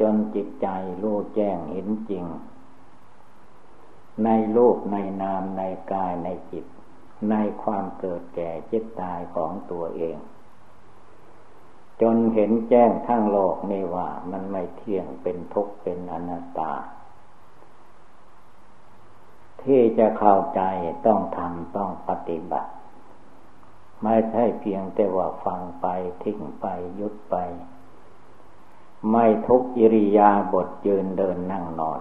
[0.00, 0.68] จนจิตใจ
[1.02, 2.24] รู้แจ้งเห็นจริง
[4.24, 6.64] ในโลกในนามในกายในจิต
[7.30, 10.16] ในความเกิดแก่เจ็บตายของตัวเอง
[12.02, 16.72] จนเห็นแจ้งทั้งโลกนี่ว่ามันไม่เที่ยงเป็นทุกข์เป็นอนัตตา
[19.62, 20.62] ที่จะเข้าใจ
[21.06, 22.72] ต้องทำต้องปฏิบัติ
[24.02, 25.86] ไม่ใช่เพียงแต่ว่าฟังไป
[26.22, 26.66] ทิ้งไป
[27.00, 27.36] ยุดไป
[29.10, 32.00] ไม่ทุกอิริยาบถยืนเดินนั่งนอน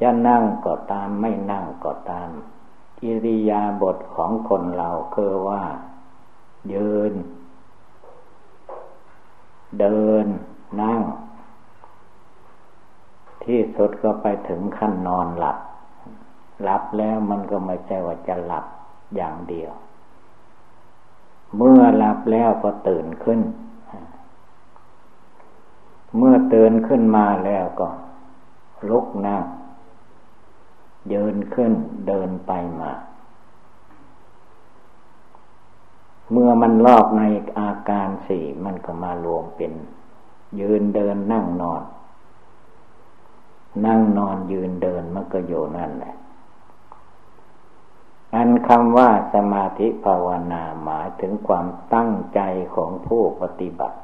[0.00, 2.30] จะนั่งก็ตามไม่นั่งก็ตาม
[3.02, 5.62] อิริยาบถของคนเราคือว่า
[6.72, 7.14] ยืน
[9.78, 10.26] เดิน
[10.82, 11.00] นั่ง
[13.44, 15.58] ที่สุดก็ไปถึงขั้นนอนหลับ
[16.62, 18.64] หลับแล้วมันก็ไม่ใช่ว่าจะหลับ
[19.16, 19.72] อย่างเดียว
[21.56, 23.40] เมื่อหลับแล้วก็ตื่นขึ้น
[26.16, 27.88] เมื่อเตือนขึ้นมาแล้วก็
[28.88, 29.44] ลุกนั่ง
[31.12, 31.72] ยืนขึ้น
[32.06, 32.92] เดินไปมา
[36.32, 37.22] เมื่อมันรอบใน
[37.58, 39.72] อาการสี่มันก็มารวมเป็น
[40.60, 41.82] ยืนเดินนั่งนอน
[43.86, 46.14] นั่งนอนยืนเดินมันก็อยู่นั่นแหละ
[48.34, 52.40] อันคำว่าสมาธิภาวนาหมายถึงความตั้งใจ
[52.74, 53.98] ของผู้ปฏิบัติ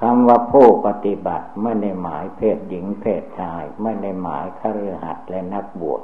[0.00, 6.02] คำว่าผู้ปฏิบัติไม่ได้หมายเพศหญิงเพศชาย ไม่ได้หมายคฤหัสถ์และนักบวช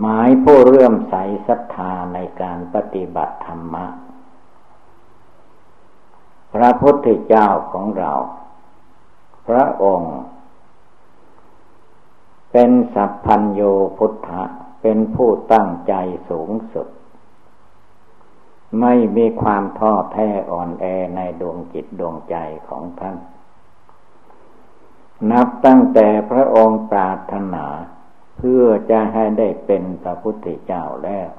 [0.00, 1.14] หมายผู้เรื่มใส
[1.46, 3.86] ศรัทธาในการปฏิบัติธรรมะ
[6.54, 8.12] พระพุทธเจ้าของเรา
[9.48, 10.16] พระองค์
[12.52, 13.60] เป็นสัพพัญโย
[13.98, 14.42] พุทธะ
[14.82, 15.94] เป็นผู้ตั้งใจ
[16.30, 16.88] สูงสุด
[18.80, 20.84] ไม่มีความท้อแท้อ่อนแอ
[21.16, 22.36] ในดวงจิตดวงใจ
[22.68, 23.16] ของท่าน
[25.30, 27.66] นับตั้งแต่พระองค์ปรารถนา
[28.36, 31.30] เพื่อจะให้ได้เป็นพระพุทธเจ้าแล้ว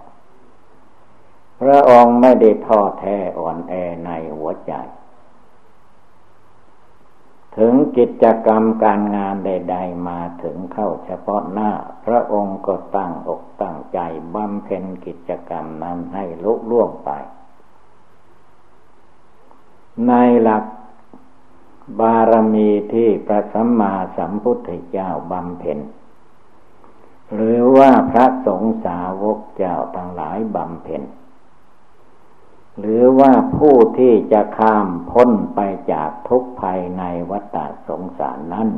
[1.61, 3.73] พระองค์ไม่ได้ท้อแท้อ่อนแอ
[4.05, 4.73] ในหัวใจ
[7.57, 11.71] ถึงกิจกรรมการงานใด ๆ มาถึงเข้าเฉพาะหน้า
[12.05, 13.99] พระองค์ก็ตั้งอกตั้งใจ
[14.35, 17.09] บำเพ็ญกิจกรรมนั้นให้ลุล่วงไป
[20.07, 20.65] ในหลัก
[21.99, 25.79] บารมีที่พระสัมมาสัมพุทธเจ้าบำเพ็ญ
[27.33, 31.01] หรือว่าพระสงฆ์สาวกเจ้าทั้งหลายบำเพ็ญ
[32.81, 35.59] หรือว่าผู้ที่จะข้ามพ้นไป
[35.91, 38.69] จากทุกภัยในวัฏสงสารนั้น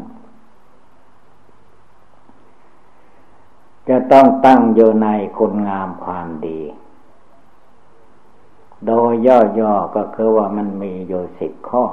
[3.89, 6.61] จะต้องตั้งอยู่ในคุณงามความดี
[8.87, 9.11] โดย
[9.59, 11.83] ย่อๆก็คือว่ามันมีอยู่สิบข้อ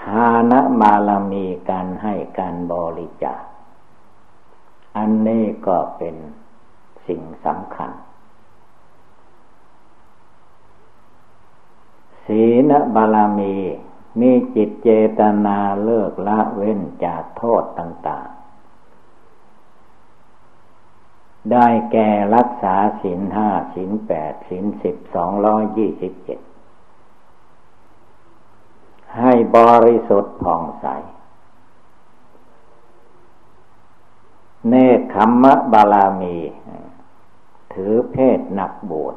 [0.00, 3.42] ทานะมาลมีการให้การบริจาค
[4.96, 6.16] อันนี้ก็เป็น
[7.06, 7.90] สิ่งสำคัญ
[12.26, 13.54] ศีลบารมี
[14.20, 14.88] มีจิตเจ
[15.18, 18.36] ตนาเลิกละเว้นจากโทษต่าง ๆ
[21.52, 26.40] ได้แก่รักษาศีลห้าศีลแปดศีลสิบสองร้อยยี่สิบเจ็ด
[29.18, 30.86] ให้บริสุทธิ์ผ่องใส
[34.68, 36.36] เนคขมมะบาลามี
[37.72, 39.16] ถือเพศหนักบวช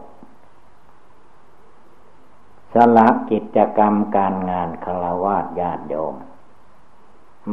[2.74, 6.16] สละกิจกรรมการงานคารวะญาติโยม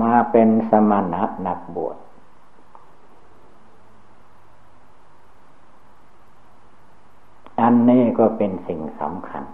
[0.01, 1.97] มาเป็นสมณะนักบวช
[7.61, 9.45] อันนี้ก็เป็นสิ่งสำคัญ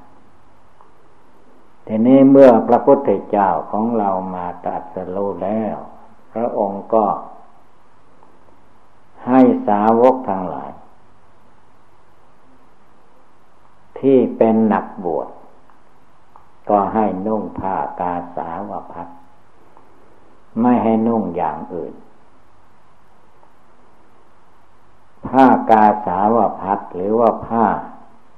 [1.86, 5.76] ทีนี้เมื่อพระพุทธเจ้าของเรามาตรัสรู้แล้ว
[6.32, 7.04] พระองค์ก็
[9.26, 10.72] ให้สาวกทั้งหลาย
[13.98, 15.28] ที่เป็นนักบวช
[16.70, 19.08] ก็ให้นุ่งผ้ากาสาวพัด
[20.60, 21.94] ไม่ให้นุ่งอย่างอื่น
[25.28, 27.64] ผ้ากาสาวพัดหรือว่าผ้า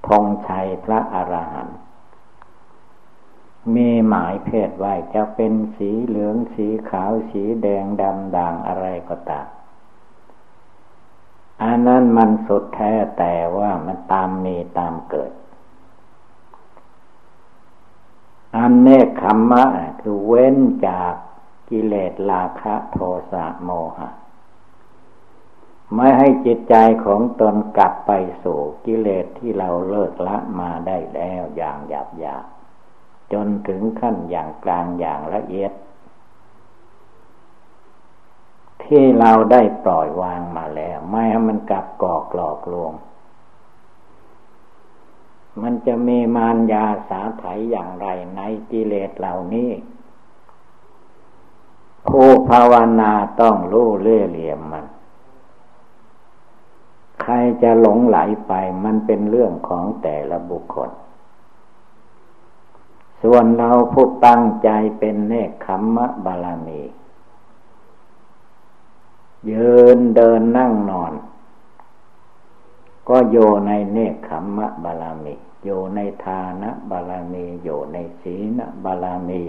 [0.09, 1.79] ธงชัยพระอรหันต์
[3.75, 9.47] มีหมายเพศไว้จะเป็นสีเหลืองสีขาวสีแดงดำด่างอะไรก็ตาม
[11.63, 15.31] อันนั้นมันสุดแท้แต่ว่ามันตามมีตามเกิด
[18.57, 19.65] อันเนคขมมะ
[20.01, 20.57] คือเว้น
[20.87, 21.15] จาก
[21.71, 22.99] กิเลสราคะโท
[23.33, 24.09] สะโมหะ
[25.95, 26.75] ไม่ให้จิตใจ
[27.05, 28.13] ของตนกลับไป
[28.43, 32.45] สู่กิเลสที่เราเลิกละมาได้แล้วอย่างหยาบหยาบ
[33.33, 35.73] จนถึงขั้นอย่างกลางอย่างละเอียด
[38.85, 42.93] ที่เราได้ปล่อยวางมาแล้ว ไม่ให้มันกลับกอกหลอกลวง
[45.63, 48.07] มันจะมีมารยาสาไถอย่างไร
[48.37, 48.41] ใน
[48.71, 49.71] กิเลสเหล่านี้
[52.09, 54.87] ผู้ภาวนาต้องรู้เล่เหลี่ยมมัน
[57.23, 58.53] ใครจะหลงไหลไป
[58.85, 60.91] มันเป็นเรื่องของแต่ละบุคคล
[63.23, 64.69] ส่วนเราผู้ตั้งใจ
[64.99, 66.83] เป็นเนคขมมะบาลามี
[69.51, 71.04] ยืนเดินนั่งนอน
[73.09, 73.37] ก็โย
[73.67, 75.35] ในเนคขมมะบาลามี
[75.65, 79.43] โยในทานะบาลามีโยในศีลบาลามี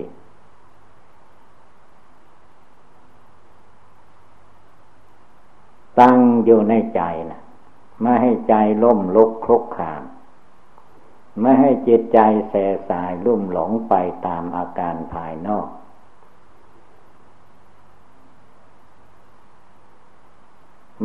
[5.99, 7.41] ตั้งอยู่ในใจนะ
[8.01, 8.53] ไม่ให้ใจ
[8.83, 10.03] ล่มลุกคลุกขาม
[11.41, 12.19] ไม่ให้จิตใจ
[12.49, 12.53] แส
[12.89, 13.93] สายลุ่มหลงไป
[14.27, 15.67] ตามอาการภายนอก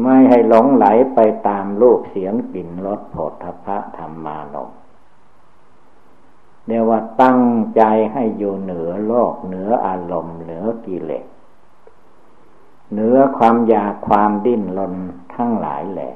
[0.03, 3.33] ไม่ให้หลงไหลไปตามรูปเสียงกลิ่นรสโผฏ
[3.67, 4.71] ฐะธรรมานม
[6.67, 7.41] เรียกว่าตั้ง
[7.77, 7.83] ใจ
[8.13, 11.27] ให้อยู่เหนือโลกเหนืออารมณ์เหนือกิเลส
[12.93, 14.95] เหนือความอยากความดิ้นรน
[15.35, 16.15] ทั้งหลายแหละ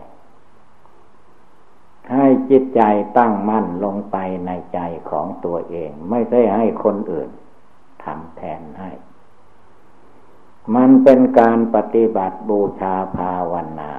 [2.13, 2.81] ให้จิตใจ
[3.19, 4.17] ตั้งมั่นลงไป
[4.47, 4.79] ในใจ
[5.11, 7.31] ของตัวเอง ไม่ใช่ให้คนอื่น
[8.05, 8.91] ทำแทนให้
[10.75, 13.93] มันเป็นการปฏิบัติบูชาภาวนา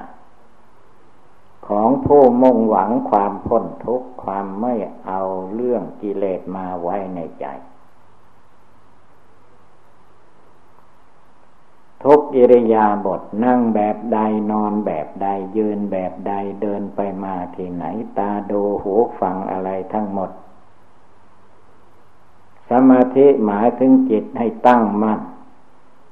[1.68, 4.74] ของผู้มุ่งหวังความพ้นทุกข์ความไม่
[5.06, 5.20] เอา
[5.52, 7.46] เรื่องกิเลสมาไว้ในใจ
[12.04, 14.18] ทุกอิริยาบถนั่งแบบใด
[14.50, 15.26] นอนแบบใด
[15.56, 16.32] ยืนแบบใด
[16.62, 17.84] เดินไปมาที่ไหน
[18.18, 20.30] ตาดูหูฟังอะไรทั้งหมด
[22.70, 25.20] สมาธิหมายถึงจิตให้ตั้งมั่น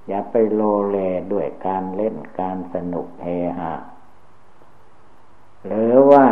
[0.09, 0.97] อย่าไปโลเล
[1.33, 3.27] ด้วยการเล่นการสนุกเฮ
[3.59, 3.73] ฮา
[5.67, 6.27] หรือว่า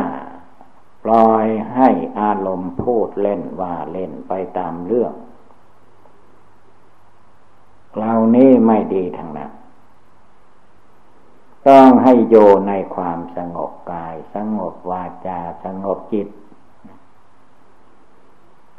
[1.04, 1.88] ปล่อยให้
[2.20, 5.12] อารมณ์พูดเล่นว่าเล่นไปตามเรื่อง
[7.96, 9.50] เหล่านี้ไม่ดีทั้งนั้น
[11.68, 12.36] ต้องให้โย
[12.68, 16.28] ในความสงบกาย สงบวาจา สงบจิต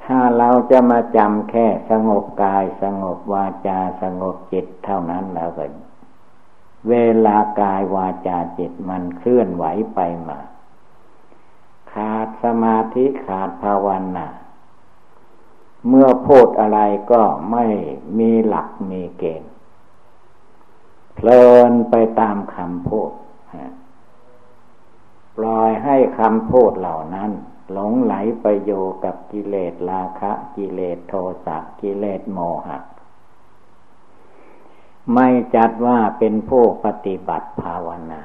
[0.05, 5.65] ถ้าเราจะมาจำแค่สงบกายสงบวาจาสงบจิตเท่านั้นแล้วก็
[6.89, 6.95] เว
[7.25, 9.65] ลากายวาจาจิตมันเคลื่อนไหว
[9.95, 10.39] ไปมา
[11.93, 14.27] ขาดสมาธิขาดภาวนา
[15.87, 16.79] เมื่อพูดอะไร
[17.11, 17.21] ก็
[17.51, 17.65] ไม่
[18.19, 19.51] มีหลักมีเกณฑ์
[21.15, 23.11] เพลินไปตามคำพูด
[25.37, 27.31] ปล่อยให้คำพูดเหล่านั้น
[27.71, 28.71] หลงไหลไปโย
[29.03, 31.13] กับกิเลสราคะกิเลสโท
[31.45, 32.79] สะกิเลสโมหะ
[35.13, 38.21] ไม่จัดว่าเป็นผู้ปฏิบัติภาวนา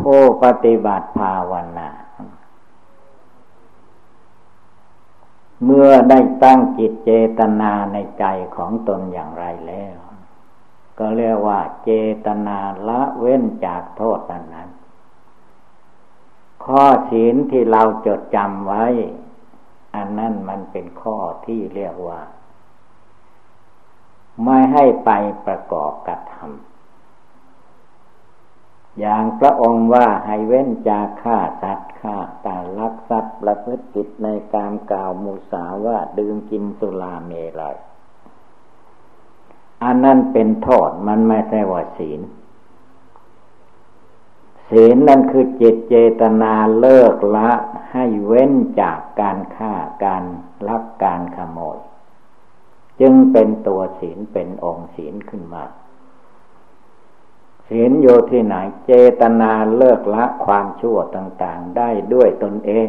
[0.00, 1.88] ผู้ปฏิบัติภาวนา
[5.64, 8.24] เมื่อได้ตั้งจิตเจตนาในใจ
[8.56, 9.96] ของตนอย่างไรแล้ว
[10.98, 11.90] ก็เรียกว่าเจ
[12.26, 12.58] ตนา
[12.88, 14.68] ละเว้นจากโทษนั้น
[16.66, 18.84] ข้อศีลที่เราจดจำไว้
[19.94, 21.16] อันนั้นมันเป็นข้อ
[21.46, 22.20] ที่เรียกว่า
[24.44, 25.10] ไม่ให้ไป
[25.46, 26.48] ประกอบกระทำ
[29.00, 37.76] อย่างพระองค์ว่าให้เว้นจากฆ่าสัตว์ฆ่าตาลักทรัพย์ประพฤติผิดในการกล่าวมุสาว่าดื่มกินสุราเมลัย
[39.84, 42.20] อันนั้นเป็นโทษมันไม่ใช่ว่าศีล
[44.70, 47.50] ศีลนั่นคือจิตเจตนาเลิกละ
[47.90, 49.72] ให้เว้นจากการฆ่า
[50.04, 50.24] การ
[50.68, 51.78] ลักการขโมย
[53.00, 55.64] จึงเป็นตัวศีลเป็นองค์ศีลขึ้นมา
[57.68, 58.54] ศีลโยที่ไหน
[58.86, 62.88] เจตนาเลิกละความชั่วต่าง ๆ ได้ด้วยตนเอง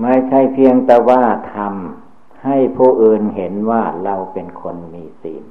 [0.00, 1.22] ไม่ใช่เพียงแต่ว่า
[1.54, 5.44] ทำให้ผู้อื่นเห็นว่าเราเป็นคนมีศีล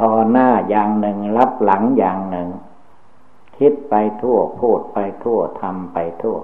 [0.00, 2.48] ต่อหน้า อย่างหนึ่ง รับหลังอย่างหนึ่ง
[3.58, 6.38] คิดไปทั่วพูดไปทั่วทำไปทั่ว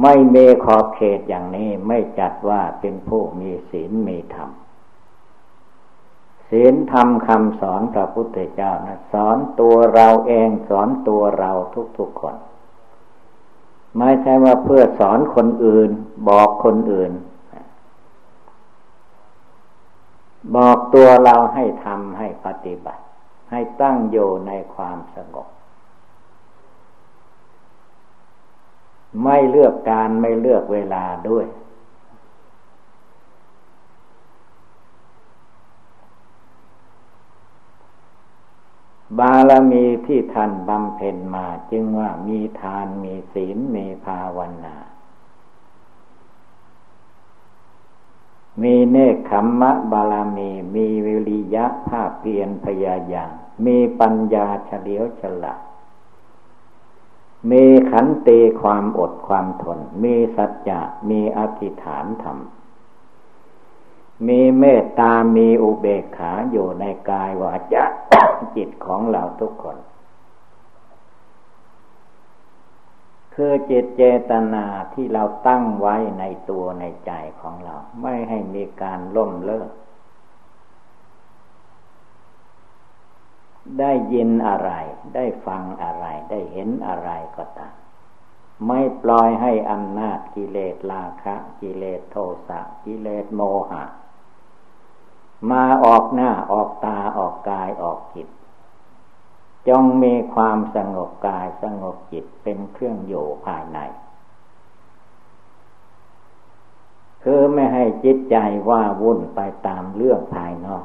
[0.00, 4.50] ไม่เมขอบเขตอย่างนี้ไม่จัดว่าเป็นผู้มีศีลมีธรรม
[6.48, 11.52] ศีลธรรมคำสอนพระพุทธเจ้านะสอนตัวเราเองสอนตัวเรา
[11.98, 12.36] ทุกๆคน
[13.98, 15.90] ไม่ใช่ว่าเพื่อสอนคนอื่น
[16.28, 17.12] บอกคนอื่น
[20.54, 23.02] บอกตัวเราให้ทำให้ปฏิบัติ
[23.50, 25.48] ให้ตั้งอยู่ในความสงบ
[29.22, 31.46] ไม่เลือกการไม่เลือกเวลาด้วย
[39.18, 44.74] บารมีที่ท่านบำเพ็ญมาจึงว่ามีทานมีศีลมีภาวนา
[48.62, 53.30] มีเนคขมมะบารมี มีวิริยะภาคเพียรพยายาม
[53.66, 55.60] มีปัญญาเฉลียวฉลาด
[57.50, 60.80] มีขันติความอดความทน มีสัจจะ
[61.10, 62.38] มีอธิฐานธรรม
[64.26, 67.84] มีเมตตามีอุเบกขาอยู่ในกายวาจา
[68.56, 69.76] จิตของเราทุกคน
[73.34, 74.64] คือเจตเจตนา
[74.94, 79.70] ที่เราตั้งไว้ในตัวในใจของเรา ไม่ให้มีการล่มเลิก
[83.80, 84.70] ได้ยินอะไร
[85.14, 87.74] ได้ฟังอะไร ได้เห็นอะไรก็ตาม
[88.66, 92.16] ไม่ปล่อยให้อำนาจกิเลสราคะ กิเลสโท
[92.48, 93.84] สะกิเลสโมหะ
[95.50, 98.28] มาออกหน้าออกตาออกกายออกจิต
[99.68, 103.78] จงมีความสงบกายสงบจิตเป็นเครื่องอยู่ภายใน
[107.22, 108.36] คือไม่ให้จิตใจ
[108.68, 110.84] ว่าวุ่นไปตามเรื่องภายนอก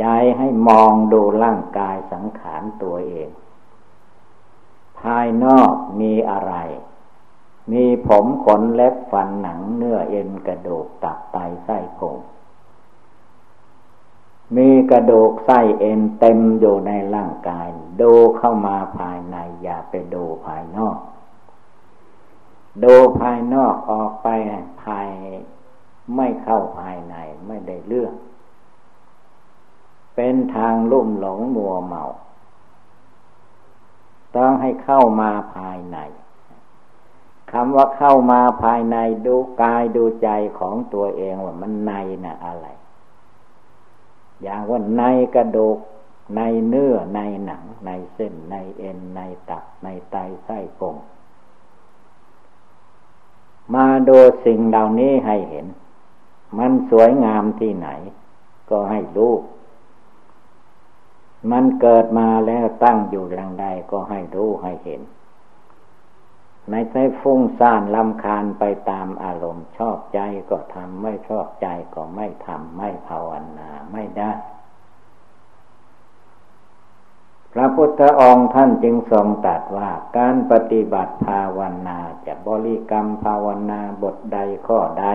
[0.00, 0.06] ใจ
[0.38, 3.28] ให้มองดูร่างกายสังขารตัวเอง
[5.00, 6.54] ภายนอกมีอะไร
[7.72, 12.16] มีผมขนเล็บฟันหนังเนื้อเอ็นกระดูกตับไตไส้พุง
[14.56, 17.68] มีกระดูกไส้เอ็นเต็มอยู่ในร่างกาย
[18.00, 20.98] ดูเข้ามาภายใน อย่าไปดูภายนอก
[22.84, 24.28] ดูภายนอกออกไป
[24.82, 25.08] ภาย
[26.16, 27.14] ไม่เข้าภายใน
[27.46, 28.12] ไม่ได้เรื่อง
[30.16, 32.04] เป็นทางลุ่มหลงมัวเมา
[34.36, 35.98] ต้องให้เข้ามาภายใน
[37.52, 38.96] คำว่าเข้ามาภายใน
[39.26, 41.92] ดูกายดูใจของตัวเองว่ามันใน
[42.24, 42.66] นะ่ะอะไร
[44.42, 45.02] อย่างว่าใน
[45.34, 45.78] กระดูก
[46.36, 50.96] ในเนื้อในหนัง ในเส้น ในเอ็น ในตับ ในไตไส้พุง
[53.74, 55.66] มาดูสิ่งเหล่านี้ให้เห็น
[56.58, 57.88] มันสวยงามที่ไหน
[58.70, 59.34] ก็ให้รู้
[61.50, 65.00] มันเกิดมาแล้วตั้งอยู่อย่างใดก็ให้รู้ให้เห็น
[66.70, 74.32] ไม่ใช่ฟุ้งซ่านลำคาญไปตามอารมณ์ ชอบใจก็ทำไม่ชอบใจก็ไม่ทำไม่ภาวนาไม่ได้
[77.52, 85.06] พระพุทธองค์ท่านจึงทรงตรัสว่าการปฏิบัติภาวนาจะบริกรรมภาวนาบทใดข้อใด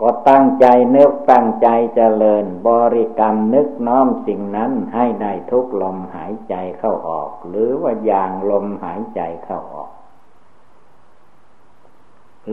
[0.00, 0.66] ก็ตั้งใจ
[0.96, 9.90] นึกตั้งใจเจริญ บริกรรมนึกน้อมสิ่งนั้นให้ได้ทุกลมหายใจเข้าออก หรือว่าอย่างลมหายใจเข้าออก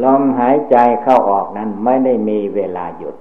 [0.03, 3.15] ลมหายใจเข้าออกนั้นไม่ได้มีเวลาหยุด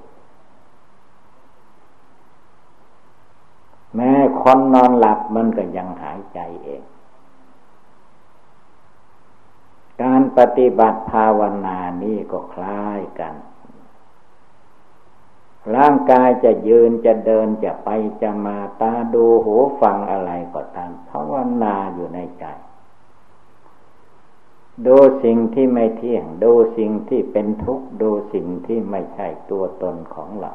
[3.94, 6.82] แม้คนนอนหลับมันก็ยังหายใจเอง
[10.02, 13.34] การปฏิบัติภาวนานี้ก็คล้ายกัน
[15.74, 17.88] ร่างกายจะยืนจะเดินจะไป
[18.22, 21.32] จะมาตาดูหูฟังอะไรก็ตามภาว
[21.62, 22.44] นาอยู่ในใจ
[24.86, 30.52] ดูสิ่งที่ไม่เที่ยง ดูสิ่งที่เป็นทุกข์ ดูสิ่งที่ไม่ใช่ตัวตนของเรา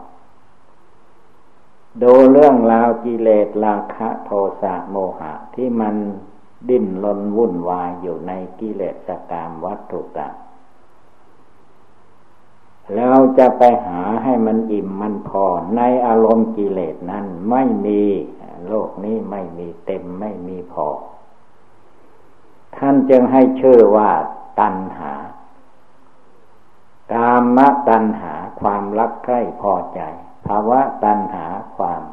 [2.01, 5.95] ดูเรื่องราวกิเลสราคะโทสะโมหะที่มัน
[6.69, 10.35] ดิ้นรนวุ่นวายอยู่ในกิเลสกรรมวัตถุต่าง
[12.95, 15.45] เราจะไปหาให้มันอิ่มมันพอ
[15.75, 18.01] ในอารมณ์กิเลสนั้นไม่มี
[18.67, 20.87] โลกนี้ไม่มีเต็มไม่มีพอ
[22.77, 24.11] ท่านจึงให้ชื่อว่า
[24.59, 25.13] ตัณหา
[27.13, 30.01] กามตัณหาความรักใคร่พอใจ
[30.47, 31.45] ภาวะตัณหา
[31.77, 32.03] ความ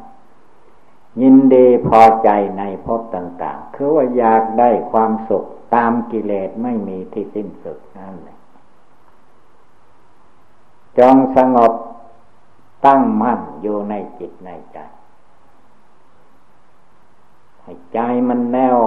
[1.22, 5.44] ยินดีพอใจในภพต่าง ๆ คือว่าอยากได้ความสุข
[5.74, 8.37] ตามกิเลสไม่มีที่สิ้นสุดนั่นแหละ
[10.98, 11.72] จงสงบ
[12.86, 14.78] ตั้งมั่นอยู่ในจิตในใจ
[17.92, 18.80] ใจมันแน่ว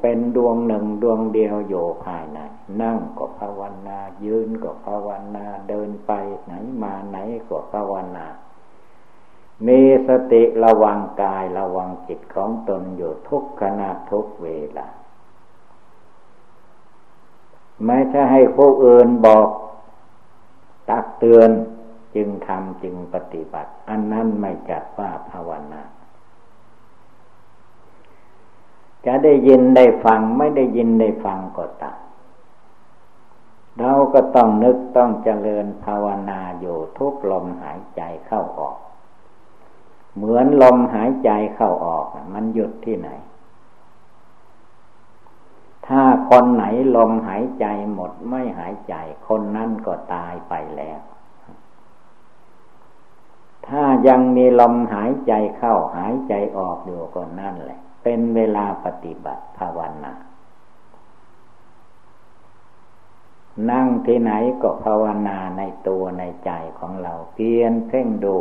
[0.00, 2.38] เป็นดวงหนึ่งดวงเดียวอยู่ภายใน
[2.82, 6.12] นั่งก็ภาวนา ยืนก็ภาวนา เดินไป
[6.44, 6.52] ไหน
[6.82, 7.16] มาไหน
[7.48, 8.26] ก็ภาวนา
[9.66, 14.88] มีสติระวังกายระวังจิตของตนอยู่ทุกขณะทุกเวลา
[17.86, 19.48] ไม่ใช่ให้ผู้อื่นบอก
[20.88, 21.50] ตักเตือน
[22.14, 25.82] จึงทำจึงปฏิบัติ อันนั้นไม่จัดว่าภาวนา
[29.06, 31.98] จะได้ยินได้ฟังไม่ได้ยินได้ฟังก็ตาม
[33.80, 38.76] เราก็ต้องนึกต้องเจริญภาวนาอยู่ทุกลมหายใจเข้าออก
[40.16, 43.08] เหมือนลมหายใจเข้าออก มันหยุดที่ไหน
[45.88, 46.64] ถ้าคนไหน
[46.96, 48.94] ลมหายใจหมดไม่หายใจ
[49.28, 51.00] คนนั้นก็ตายไปแล้ว
[53.68, 60.12] ถ้ายังมีลมหายใจเข้าหายใจออกอยู่ก็นั่นแหละ เป็นเวลาปฏิบัติภาวนา
[63.70, 68.36] นั่งที่ไหนก็ภาวนาในตัวในใจของเราเพียนเพ่งดู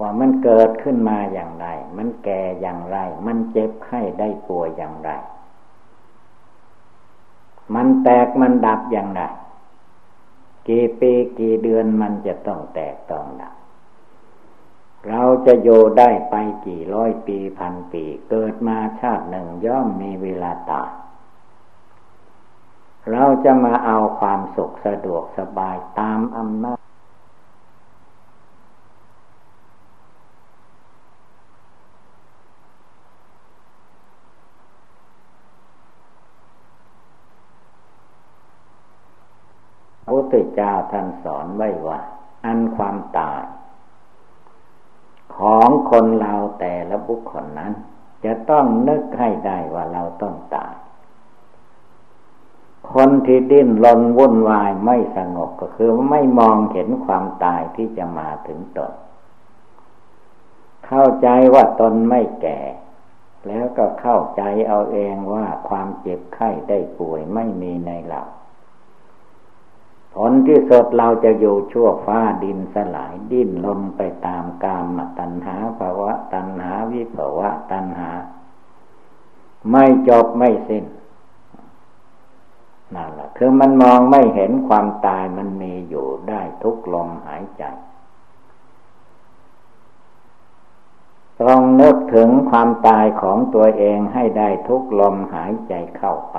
[0.00, 5.10] ว่ามันเกิดขึ้นมาอย่างไร มันแก่อย่างไร มันเจ็บไข้ได้ป่วยอย่างไร
[7.74, 9.22] มันแตกมันดับอย่างไร
[10.68, 13.54] กี่ปีกี่เดือนมันจะต้องแตกต้องดับ
[15.08, 16.34] เราจะโยได้ไป
[16.66, 20.90] กี่ร้อยปีพันปี เกิดมาชาติหนึ่งย่อมมีเวลาตาย
[23.12, 26.78] เราจะมาเอาความสุขสะดวกสบายตามอำนาจ
[40.04, 42.00] พระพุทธเจ้า ท่านสอนไว้ว่า
[42.44, 43.42] อันความตาย
[45.36, 47.72] ของคนเราแต่ละบุคคลนั้น
[48.24, 50.74] จะต้องนึกให้ได้ว่าเราต้องตาย
[52.92, 58.92] คนที่ดิ้นรนวุ่นวายไม่สงบก็คือไม่มองเห็นความตายที่จะมาถึงตน
[60.86, 62.60] เข้าใจว่าตนไม่แก่
[63.48, 68.22] แล้วก็เข้าใจเอาเองว่าความเจ็บไข้ได้ป่วยไม่มีในเรา
[70.16, 78.10] ผลที่สุดเราจะอยู่ชั่วฟ้าดินสลายดิ้นลมไปตามกามตัณหาภาวะตัณหาวิภาวะตัณหา
[79.70, 80.84] ไม่จบไม่สิ้น
[82.94, 87.64] นั่นแหละคือมันมองไม่เห็นความตายมันมีอยู่ได้ทุกลมหายใจ
[91.42, 96.36] ต้องนึกถึงความตายของตัวเองให้ได้ทุกลมหายใจเข้าไป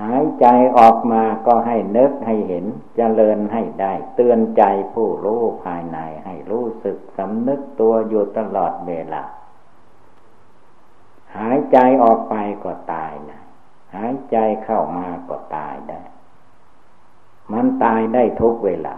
[0.00, 0.46] หายใจ
[0.78, 4.62] ออกมาก็ให้นึกให้เห็นจเจริญให้ได้ เตือนใจ
[4.94, 9.22] ผู้รู้ภายในให้รู้สึกสำนึกตัวอยู่ตลอดเวลา
[11.36, 12.34] หายใจออกไป
[12.64, 13.40] ก็ตายนะ
[13.94, 16.00] หายใจเข้ามาก็ตายได้
[17.52, 18.96] มันตายได้ทุกเวลา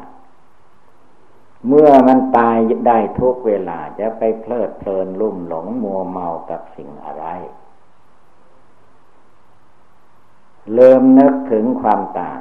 [1.66, 7.26] เมื่อมันตายได้ทุกเวลาจะไปเพลิดเพลินลุ่มหลงมัวเมากับสิ่งอะไร
[10.74, 12.40] เริ่มนึกถึงความตาย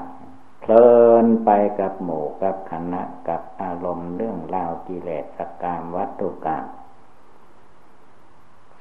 [0.61, 0.89] เพลิ
[1.23, 6.65] นไปกับหมู่กับคณะกับอารมณ์เรื่องราวกิเลสสกามวัตถุกรรม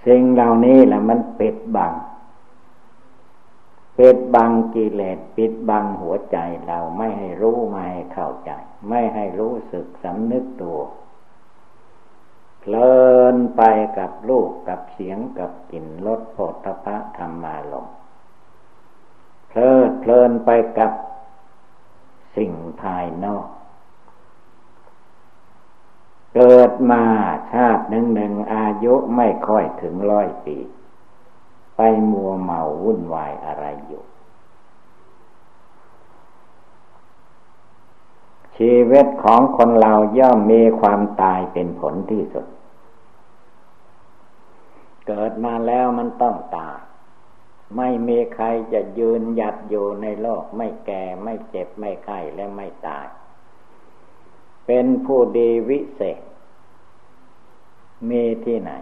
[0.07, 1.93] สิ่งเหล่านี้แหละมันปิดบัง
[3.99, 8.51] ปิดบังกิเลสปิดบังหัวใจเราไม่ให้รู้ไม่ให้เข้าใจ
[8.89, 10.81] ไม่ให้รู้สึกสำนึกตัว
[12.61, 12.95] เพลิ
[13.35, 13.63] นไป
[13.99, 17.87] กับรูปกับเสียงกับกลิ่นรสโผฏฐะธรรมาลม
[19.51, 20.93] เพลิดเพลินไปกับ
[22.37, 23.47] สิ่งภายนอก
[26.35, 27.05] เกิดมา
[27.53, 30.57] ชาติหนึ่งหนึ่งอายุไม่ค่อยถึงร้อยปี
[31.77, 34.03] ไปมัวเมาวุ่นวายอะไรอยู่
[38.57, 42.47] ชีวิตของคนเราย่อมมีความตายเป็นผลที่สุด
[45.07, 46.79] เกิดมาแล้วมันต้องตาย
[47.77, 53.07] ไม่มีใครจะยืนหยัดอยู่ในโลกไม่แก่ไม่เจ็บไม่ไข้และไม่ตาย
[54.67, 56.21] เป็นผู้ดีวิเศษ
[58.09, 58.73] มีที่ไหน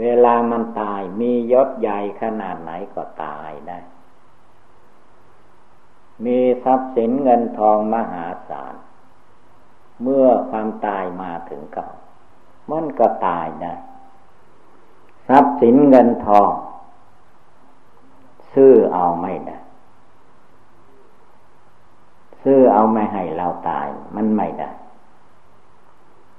[0.00, 3.78] เวลามันตายมียศใหญ่ขนาดไหนก็ตายได้
[6.24, 8.74] มีทรัพย์สินเงินทองมหาศาล
[10.02, 11.88] เมื่อความตายมาถึงเขา
[12.70, 13.74] มันก็ตายได้
[15.28, 16.50] ทรัพย์สินเงินทอง
[18.52, 19.56] ซื้อเอาไม่ได้
[22.42, 23.86] ซื้อเอาไม่ให้เราตาย
[24.16, 24.70] มันไม่ได้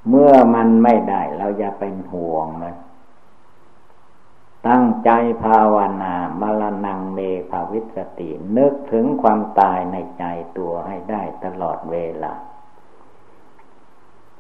[0.10, 2.76] เมื่อมันไม่ได้ เราอย่าเป็นห่วงมัน
[4.67, 5.10] ตั้งใจ
[5.43, 7.19] ภาวนา มรณงเม
[7.50, 10.23] ภาวิสติ นึกถึงความตายในใจ
[10.58, 12.34] ตัวให้ได้ตลอดเวลา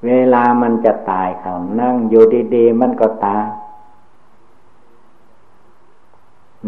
[0.05, 2.23] เวลามันจะตายเขานั่งอยู่
[2.55, 3.45] ดีๆ มันก็ตาย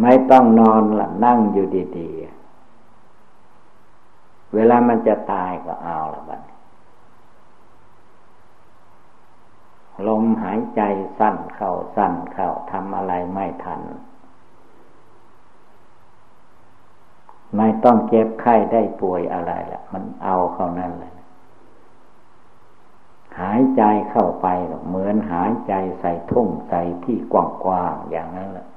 [0.02, 6.42] ไม่ต้องนอนละนั่งอยู่ดีๆ เวลามันจะตายก็เอาละบัด
[10.08, 10.82] ลมหายใจ
[11.20, 13.82] สั้นเข้าสั้นเข้าทำอะไรไม่ทัน
[17.58, 21.14] ไม่ต้องเจ็บไข้ได้ป่วยอะไรละมันเอาเข้านั่นเลย
[23.40, 24.48] หายใจเข้าไป
[24.88, 27.36] เหมือนหายใจใส่ทุ่งใส่ที่ก
[27.70, 28.68] ว้างๆอย่างนั้นแหละ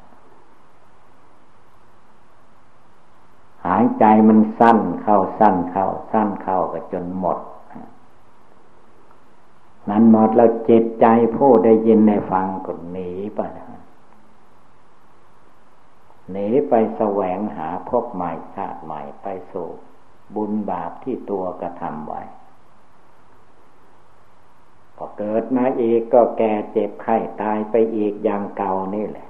[3.67, 7.39] หายใจมันสั้นเข้าสั้นเข้า สั้นเข้าก็จนหมด
[9.91, 13.41] นั้นหมดแล้วจิตใจผู้ได้ยินในฟังก็หนีไป
[16.31, 19.69] หนีไปแสวงหาพบใหม่ชาติใหม่ไปสู่
[20.35, 22.23] บุญบาปที่ตัวกระทำไว้
[24.97, 29.29] พอเกิดมาอีกก็แก่เจ็บไข้ตายไปอีกอย่างเก่านี่แหละ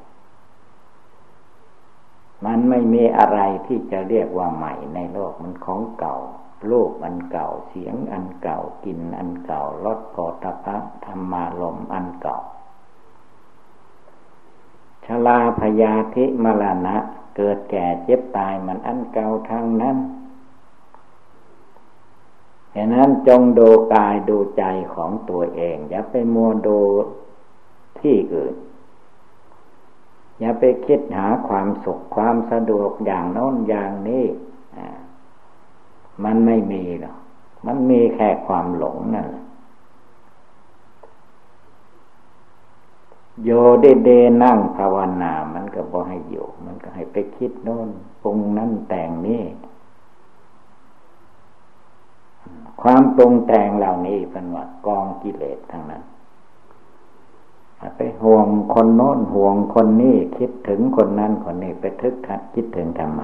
[2.45, 6.17] มันไม่มีอะไรที่จะเรียกว่าใหม่ในโลกมันของเก่า
[6.71, 12.39] รูปอันเก่าเสียงอันเก่ากินอันเก่ารสโผฏฐะธรรมารมอันเก่า
[15.05, 16.97] ชลาพยาธิมรณะ
[17.37, 19.97] เกิดแก่เจ็บตายมันอันเก่าทางนั้น
[22.75, 26.81] ฉะนั้นจงดูกายดูใจของตัวเอง อย่าไปมัวดู
[28.01, 28.55] ที่อื่น
[30.43, 34.25] อย่าไปคิดหาความสุขความสะดวกอย่างโน้นอย่างนี้
[36.25, 37.17] มันไม่มีหรอก
[37.67, 39.45] มันมีแค่ความหลงนั่นแหละ
[43.45, 43.51] โย
[43.81, 44.11] เดเด
[44.43, 47.91] นั่งภาวนา มันก็บอให้อยู่ มันก็ให้ไปคิดโน่น
[48.23, 49.45] ปรุงนั่นแต่งนี่
[52.83, 56.03] ความปรุงแต่งเหล่านี้เป็นว่ากองกิเลสทั้งนั้น
[57.97, 63.21] ไปห่วงคนโน้นห่วงคนนี้คิดถึงคนนั้นคนนี้ไปทึกทัดคิดถึงทำไม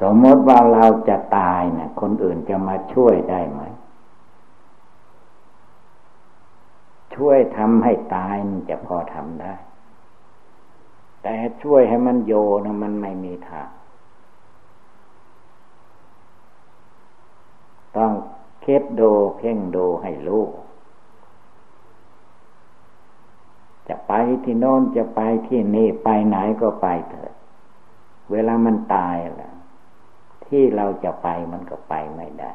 [0.00, 3.62] สมมติว่าเราจะตายเนะคนอื่นจะมาช่วยได้ไหม
[7.14, 9.54] ช่วยทำให้ตายมันจะพอทำได้
[11.22, 12.32] แต่ช่วยให้มันโย
[12.64, 13.68] นะมันไม่มีทาง
[17.96, 18.12] ต้อง
[18.62, 20.44] เคิดดูเพ่งดูให้รู้
[23.88, 24.12] จะไป
[24.44, 27.32] ที่โน้นจะไปที่นี่ไปไหนก็ไปเถิด
[28.30, 29.54] เวลามันตายแล้ว
[30.46, 32.52] ที่เราจะไปมันก็ไปไม่ได้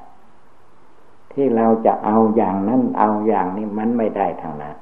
[1.33, 4.75] ที่เราจะเอาอย่างนั้นเอาอย่างนี้มันไม่ได้ทางนั้น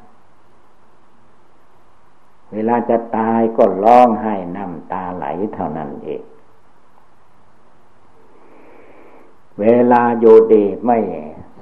[2.51, 6.23] เวลาจะตายก็ร้องให้น้ำตาไหลเท่านั้นเอง
[9.59, 10.99] เวลาโยดีไม่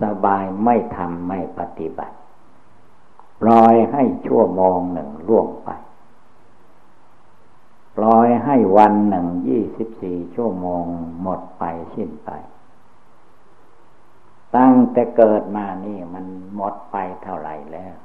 [0.01, 2.15] สบายไม่ทำไม่ปฏิบัติ
[3.43, 5.69] ปล่อยให้ชั่วโมงหนึ่งล่วงไป
[7.97, 10.85] ปล่อยให้วันหนึ่งยี่สิบสี่ชั่วโมง
[11.21, 11.63] หมดไป
[11.95, 12.29] สิ้นไป
[14.55, 16.25] ตั้งแต่เกิดมานี่มัน
[16.55, 17.95] หมดไปเท่าไหร่แล้ว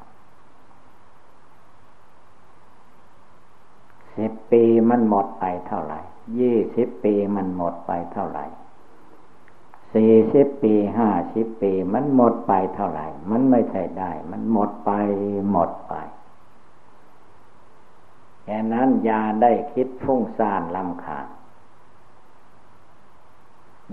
[4.17, 6.01] สิบปีมันหมดไปเท่าไหร่
[6.39, 8.47] ยี่สิบปีมันหมดไปเท่าไหร่
[9.99, 14.91] สี่สิบปีห้าสิบปี มันหมดไปเท่าไหร่ มันไม่ใช่ได้ มันหมดไป
[15.51, 15.95] หมดไป
[18.45, 21.27] แค่นั้นอย่าได้คิดฟุ้งซ่านลำคาญ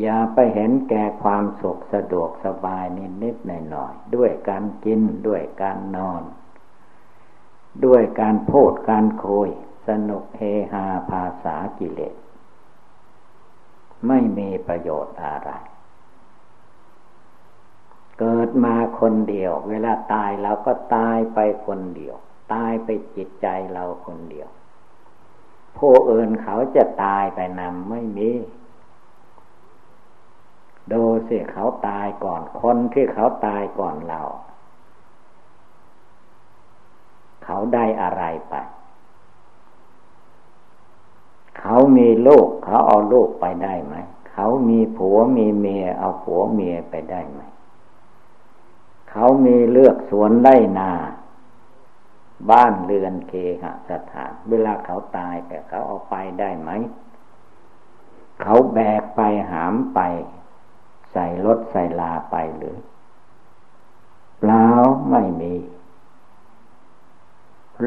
[0.02, 6.24] อย่าไปเห็นแก่ความสุขสะดวกสบายนิดนิดหน่อยหน่อยด้วยการกินด้วยการนอน
[7.86, 9.50] ด้วยการพูดการคุย
[9.88, 10.42] สนุกเฮ
[10.72, 12.16] ฮาภาษากิเลส
[14.08, 15.52] ไม่มีประโยชน์อะไร
[18.20, 22.16] เกิดมาคนเดียว เวลาตายเราก็ตายไปคนเดียว
[22.54, 24.50] ตายไปจิตใจเราคนเดียว
[25.78, 28.32] ผู้อื่นเขาจะตายไปนำไม่มี
[30.92, 34.22] ดูสิเขาตายก่อนคนที่เขาตายก่อนเรา
[37.46, 38.56] เขาได้อะไรไป
[41.60, 43.96] เขามีลูกเขาเอาลูกไปได้ไหม
[44.32, 47.42] เขามีผัวมีเมียเอาผัวเมียไปได้ไหม
[49.18, 50.92] เขามีเลือกสวนไร่นา
[52.52, 56.70] บ้านเรือนเคหสถาน เวลาเขาตายแต่เขาเอาไปได้ไหม
[58.42, 60.00] เขาแบกไปหามไป
[61.12, 62.78] ใส่รถใส่ลาไปหรือ
[64.40, 64.68] เปล่า
[65.10, 65.54] ไม่มี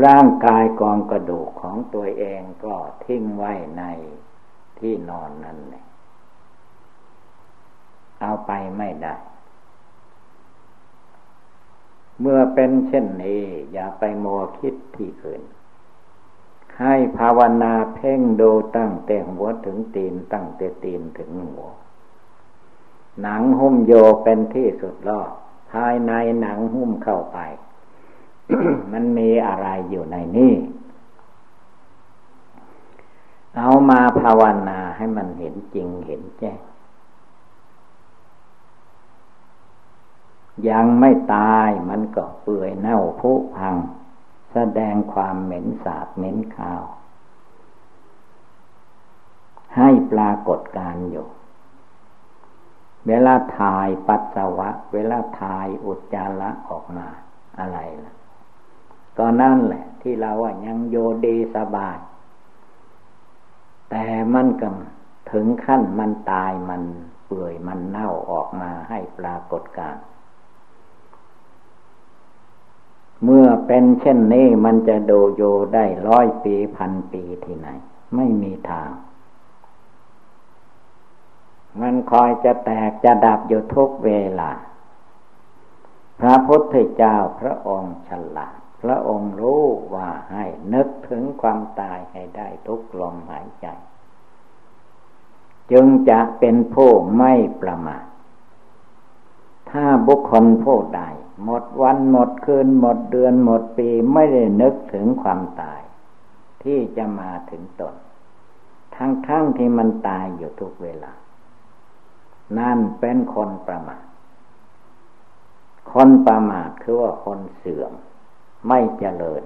[0.04, 3.82] ร่างกายกองกระดูกของตัวเองก็ทิ้งไว้ใน
[4.78, 5.84] ที่นอนนั่นเลย
[8.20, 9.14] เอาไปไม่ได้
[12.20, 15.42] เมื่อเป็นเช่นนี้ อย่าไปมัวคิดที่อื่น
[16.80, 21.68] ให้ภาวนาเพ่งดูตั้งแต่หัวถึงตีนตั้งแต่ตีนถึงหัว
[23.22, 25.20] หนังหุ้มโยเป็นที่สุดรอ
[25.72, 27.38] ภายในหนังหุ้มเข้าไป
[28.92, 30.54] มันมีอะไรอยู่ในนี้
[33.56, 36.58] เอามาภาวนาให้มันเห็นจริงเห็นแจ้ง
[40.68, 43.76] ยังไม่ตายมันก็เปื่อยเน่าพุพัง
[44.52, 46.82] แสดงความเหม็นสาบเหม็นขาว
[49.76, 51.26] ให้ปรากฏการอยู่
[53.06, 57.06] เวลาถ่ายปัสสาวะ เวลาถ่ายอุจจาระออกมา
[57.58, 58.14] อะไรล่ะ
[59.18, 61.98] ก็นั่นแหละ ที่เราว่ายังโยดีสบาย
[63.90, 64.68] แต่มันก็
[65.32, 66.82] ถึงขั้นมันตายมัน
[67.26, 69.96] เปื่อยมันเน่าออกมาให้ปรากฏการ
[73.24, 75.42] เมื่อเป็นเช่นนี้มันจะโดโย
[75.74, 77.68] ได้ร้อยปีพันปีที่ไหน
[78.14, 78.90] ไม่มีทาง
[81.80, 84.50] มันคอยจะแตกจะดับอยู่ทุกเวลา
[86.20, 89.62] พระพุทธเจ้าพระองค์ฉลาด พระองค์รู้
[89.94, 93.66] ว่าให้นึกถึงความตายให้ได้ทุกลมหายใจ
[95.72, 98.04] จึงจะเป็นผู้ไม่ประมาท
[99.70, 101.02] ถ้าบุคคลผู้ใด
[101.44, 105.80] หมดวันหมดคืนหมดเดือนหมดปีไม่ได้นึกถึงความตาย
[106.62, 107.94] ที่จะมาถึงตน
[108.96, 111.12] ทั้งๆทที่มันตายอยู่ทุกเวลา
[112.58, 114.04] นั่นเป็นคนประมาท
[115.92, 117.92] คนประมาทคือว่าคนเสื่อม
[118.68, 119.42] ไม่เจริญ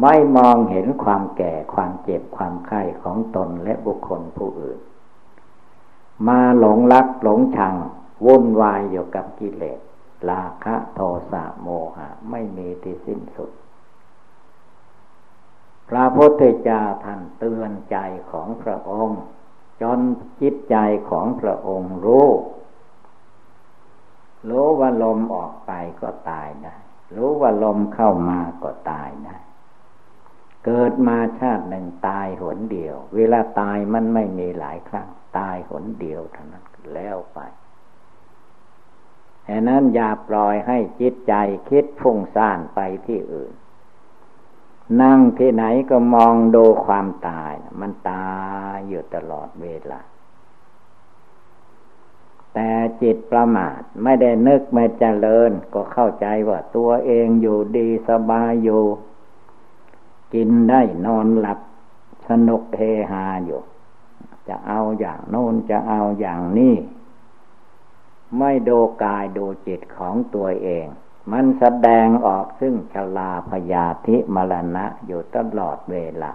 [0.00, 4.78] ไม่มองเห็นความแก่ความเจ็บความไข้ของตนและบุคคลผู้อื่น
[6.28, 7.74] มาหลงรักหลงชัง
[8.24, 9.80] วุ่นวายอยู่กับกิเลส
[10.30, 13.50] ราคะโทสะโมหะ ไม่มีที่สิ้นสุด
[15.88, 17.96] พระพุทธเจ้าท่านเตือนใจ
[18.32, 19.22] ของพระองค์
[19.82, 20.00] จน
[20.40, 20.76] จิตใจ
[21.10, 22.28] ของพระองค์รู้
[24.48, 26.76] รู้ว่าลมออกไปก็ตายได้
[27.16, 29.36] รู้ว่าลมเข้ามาก็ตายได้
[30.64, 35.08] เกิดมาชาติหนึ่งตายหนเดียว เวลาตายมันไม่มีหลายครั้ง
[35.38, 37.38] ตายหนเดียวเท่านั้นแล้วไป
[39.48, 41.34] ฉะนั้นอย่าปล่อยให้จิตใจ
[41.68, 43.52] คิดฟุ้งซ่านไปที่อื่น
[45.00, 48.28] นั่งที่ไหนก็มองดูความตาย มันตา
[48.74, 50.00] ยอยู่ตลอดเวลา
[52.54, 52.70] แต่
[53.02, 58.84] จิตประมาทไม่ได้นึกไม่เจริญ ก็เข้าใจว่าตัวเองอยู่ดีสบายอยู่
[60.34, 61.58] กินได้นอนหลับ
[62.28, 63.60] สนุกเฮฮาอยู่
[64.48, 66.74] จะเอาอย่างโน้นจะเอาอย่างนี้
[68.38, 70.86] ไม่ดูกายดูจิตของตัวเอง
[71.32, 76.32] มันแสดงออกซึ่งชลาพยาธิมรณะอยู่ตลอดเวลา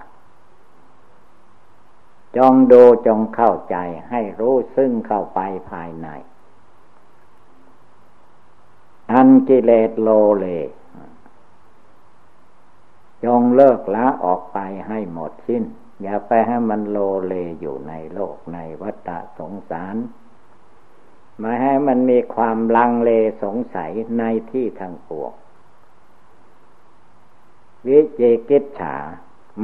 [2.37, 3.75] จงดูจงเข้าใจ
[4.09, 6.07] ให้รู้ซึ่งเข้าไปภายใน
[9.11, 10.45] อันกิเลสโลเล
[13.25, 14.57] จงเลิกละออกไป
[14.87, 15.63] ให้หมดสิ้น
[16.01, 19.95] อย่าไปให้มันโลเลอยู่ในโลกในวัฏสงสาร
[21.41, 23.11] มาให้มันมีความลังเล
[23.43, 25.31] สงสัยในที่ทางปวง
[27.87, 28.95] วิเจกิจฉา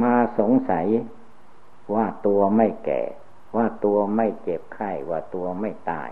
[0.02, 0.86] มาสงสัย
[1.94, 3.02] ว่าตัวไม่แก่
[3.56, 6.10] ว่าตัวไม่เจ็บไข้ ว่าตัวไม่ตาย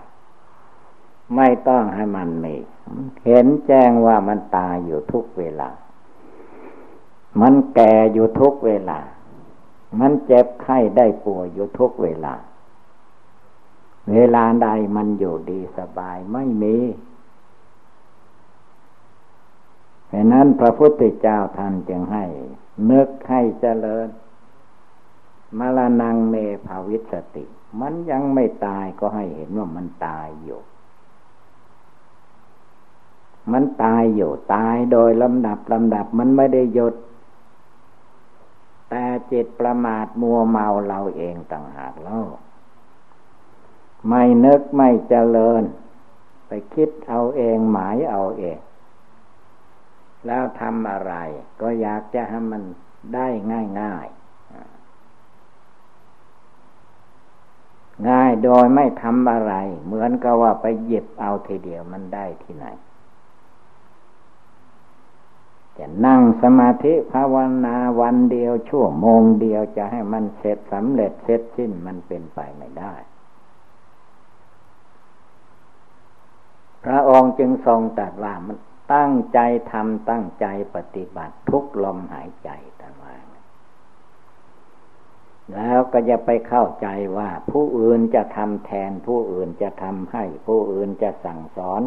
[1.35, 2.55] ไม่ต้องให้มันมี
[3.25, 5.69] เห็นแจ้งว่ามันตายอยู่ทุกเวลา
[7.41, 8.99] มันแก่อยู่ทุกเวลา
[9.99, 12.33] มันเจ็บไข้ได้ป่วยอยู่ทุกเวลา
[14.11, 16.77] เวลาใดมันอยู่ดีสบายไม่มี
[20.07, 22.25] เพราะนั้นพระพุทธเจ้าท่านจึงให้
[22.91, 24.07] นึกให้เจริญ
[25.57, 26.35] มรณงเม
[26.65, 27.45] ภาวิสติ
[27.81, 30.61] มันยังไม่ตายก็ให้เห็นว่ามันตายอยู่
[33.51, 36.95] มันตายอยู่ตายโดยลำดับลำดับมันไม่ได้หยุด
[38.89, 42.25] แต่จิตประมาทมัวเมาเราเองต่างหากแล้ว
[44.09, 45.63] ไม่นึกไม่เจริญ
[46.47, 48.59] ไปคิดเอาเองหมายเอาเอง
[50.25, 51.13] แล้วทำอะไร
[51.61, 52.63] ก็อยากจะให้มัน
[53.15, 54.07] ได้ง่ายง่าย
[58.09, 59.53] ง่ายโดยไม่ทำอะไร
[59.85, 62.65] เหมือนกับว่าไปหยิบเอาทีเดียวมันได้ที่ไหน
[65.77, 67.35] จะนั่งสมาธิภาว
[67.65, 72.93] นาวันเดียวชั่วโมงเดียวจะให้มันเสร็จสำเร็จเสร็จสิ้นมันเป็นไปไม่ได้
[76.85, 78.57] พระองค์จึงทรงตรัสว่ามัน
[78.93, 79.39] ตั้งใจ
[79.71, 82.49] ทำตั้งใจปฏิบัติทุกลมหายใจ
[82.81, 83.15] ต่างว่า
[85.53, 91.81] แล้วก็จะไปเข้าใจว่า ผู้อื่นจะทำแทน ผู้อื่นจะทำให้ ผู้อื่นจะสั่งสอน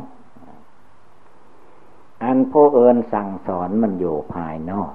[2.22, 4.92] อันผู้อื่นสั่งสอนมันอยู่ภายนอก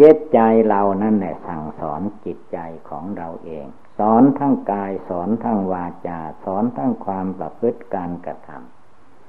[0.00, 2.58] จิตใจเรานั่นแหละสั่งสอนจิตใจ
[2.88, 3.66] ของเราเอง
[3.98, 8.50] สอนทั้งกาย สอนทั้งวาจา สอนทั้งความประพฤติการกระท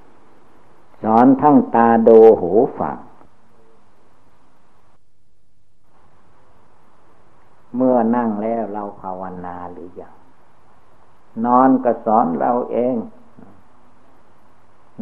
[0.07, 2.97] ำสอนทั้งตาดูหูฟัง
[7.75, 10.15] เมื่อนั่งแล้วเราภาวนาหรือยัง
[11.45, 12.95] นอนก็สอนเราเอง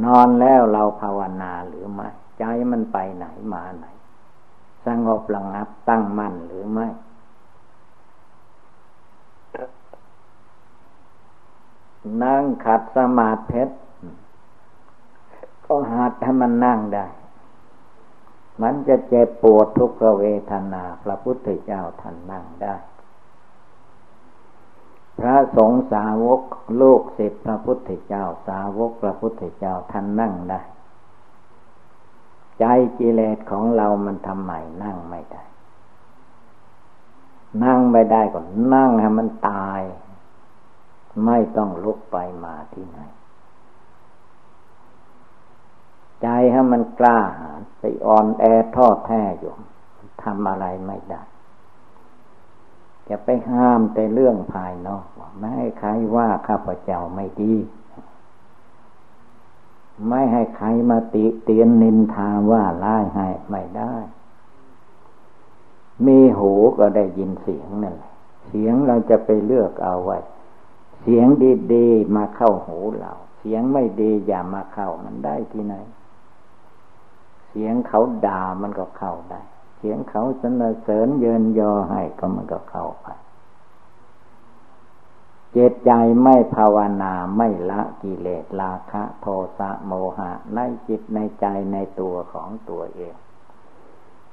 [0.05, 3.85] นอนแล้วเราภาวนาหรือไม่ใจมันไปไหนมาไหน
[4.85, 6.87] สงบระงับตั้งมั่นหรือไม่
[12.23, 13.63] นั่งขัดสมาธิ
[15.65, 17.05] ก็หัดให้มันนั่งได้
[18.61, 22.75] มันจะเจ็บปวดทุกขเวทนา พระพุทธเจ้าท่านนั่งได้
[25.19, 26.41] พระสงฆ์สาวก
[26.77, 30.61] โลกศิษย์พระพุทธเจ้า สาวกพระพุทธเจ้าท่านนั่งได้
[32.59, 32.65] ใจ
[32.99, 34.51] กิเลสของเรามันทำไม
[34.83, 35.43] นั่งไม่ได้
[37.63, 38.39] นั่งไม่ได้ก็
[38.73, 39.81] นั่งให้มันตาย
[41.25, 42.99] ไม่ต้องลุกไปมาที่ไหน
[46.21, 48.43] ใจให้มันกล้าหาญไปอ่อนแอ
[48.75, 49.53] ทอดแท้อยู่
[50.23, 51.21] ทำอะไรไม่ได้
[53.09, 57.55] จะไปห้ามแต่เรื่องภายนอกว่าไม่ให้ใครว่าข้าพเจ้าไม่ดี
[60.07, 63.95] ไม่ให้ใครมาติเตียนนินทาว่าร้ายให้ไม่ได้
[66.05, 68.11] มีหูก็ได้ยินเสียงนั่นแหละ
[68.47, 70.17] เสียงเราจะไปเลือกเอาไว้
[71.01, 71.27] เสียง
[71.73, 75.75] ดีๆมาเข้าหูเรา เสียงไม่ดีอย่ามาเข้ามันได้ที่ไหน
[77.49, 79.41] เสียงเขาด่ามันก็เข้าได้
[79.77, 83.07] เสียงเขาสนเสริญเยินยอให้ก็มันก็เข้าไป
[85.51, 85.91] เจตใจ
[86.23, 93.15] ไม่ภาวนาไม่ละกิเลสราคะโทสะโมหะในจิตในใจในตัวของตัวเอง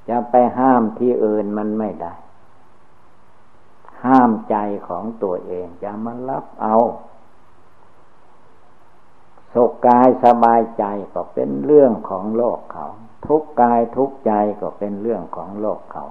[0.09, 2.13] จะไปห้ามที่อื่นมันไม่ได้
[4.05, 4.55] ห้ามใจ
[4.87, 6.75] ของตัวเองจะมารับเอา
[9.53, 12.87] สุขกายสบายใจก็เป็นเรื่องของโลกเขา
[13.27, 16.05] ทุกกายทุกใจก็เป็นเรื่องของโลกเขา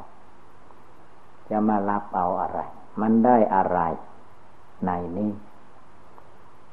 [1.51, 2.61] จะมารับเอาอะไร
[3.01, 3.81] มันได้อะไร
[4.87, 5.33] ในนี้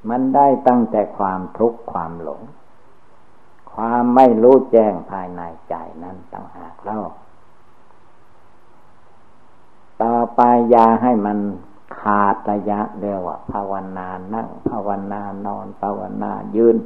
[0.10, 2.42] มันได้ตั้งแต่ความทุกข์ความหลง
[3.74, 7.02] ความไม่รู้แจ้งภายในใจนั้นต่างหากเล่า
[10.04, 10.42] ต่อไป
[10.74, 11.38] ยาให้มัน
[12.00, 16.78] ขาดระยะเรียกว่าภาวนานั่ง ภาวนานอน ภาวนายืน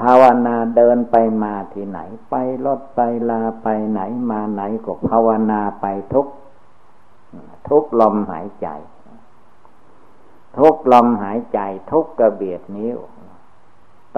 [0.00, 1.98] ภาวนาเดินไปมาที่ไหน
[2.30, 2.34] ไป
[2.66, 6.26] รถไปลาไปไหนมาไหนก็ภาวนาไปทุก
[7.68, 8.68] ทุกลมหายใจ
[10.58, 12.98] ทุกลมหายใจทุกกระเบียดนิ้ว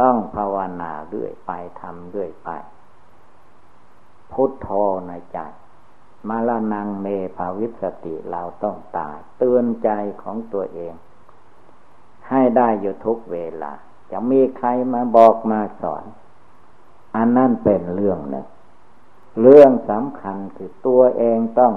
[0.00, 2.50] ต้องภาวนาเรื่อยไปทำเรื่อยไป
[4.32, 4.68] พุทโธ
[5.08, 5.38] ในใจ
[6.28, 7.06] มาลนังเม
[7.36, 9.90] ภาวิสติเราต้องตายเตือนใจ
[10.22, 10.94] ของตัวเอง
[12.28, 13.72] ให้ได้อยู่ทุกเวลา
[14.10, 16.04] จะมีใครมาบอกมาสอน
[17.16, 18.46] อันนั้นเป็นเรื่องหนึ่ง
[19.40, 21.74] เรื่องสำคัญคือตัวเองต้อง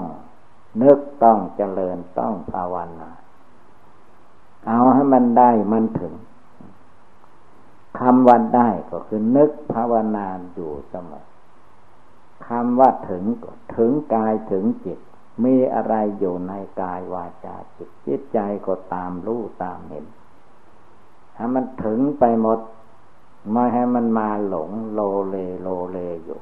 [0.82, 3.10] นึกต้องเจริญต้องภาวนา
[4.66, 6.14] เอาให้มันได้มันถึง
[7.98, 11.24] คำวันได้ก็คือนึกภาวนาอยู่เสมอ
[12.46, 13.24] คำว่าถึง
[13.76, 14.98] ถึงกายถึงจิต
[15.44, 20.06] มีอะไรอยู่ในกายวาจาจิตจิตใจก็ตามรู้ตามเห็น
[21.34, 22.58] ให้มันถึงไปหมด
[23.52, 26.40] ไม่ให้มันมาหลงโลเลโลเลอยู่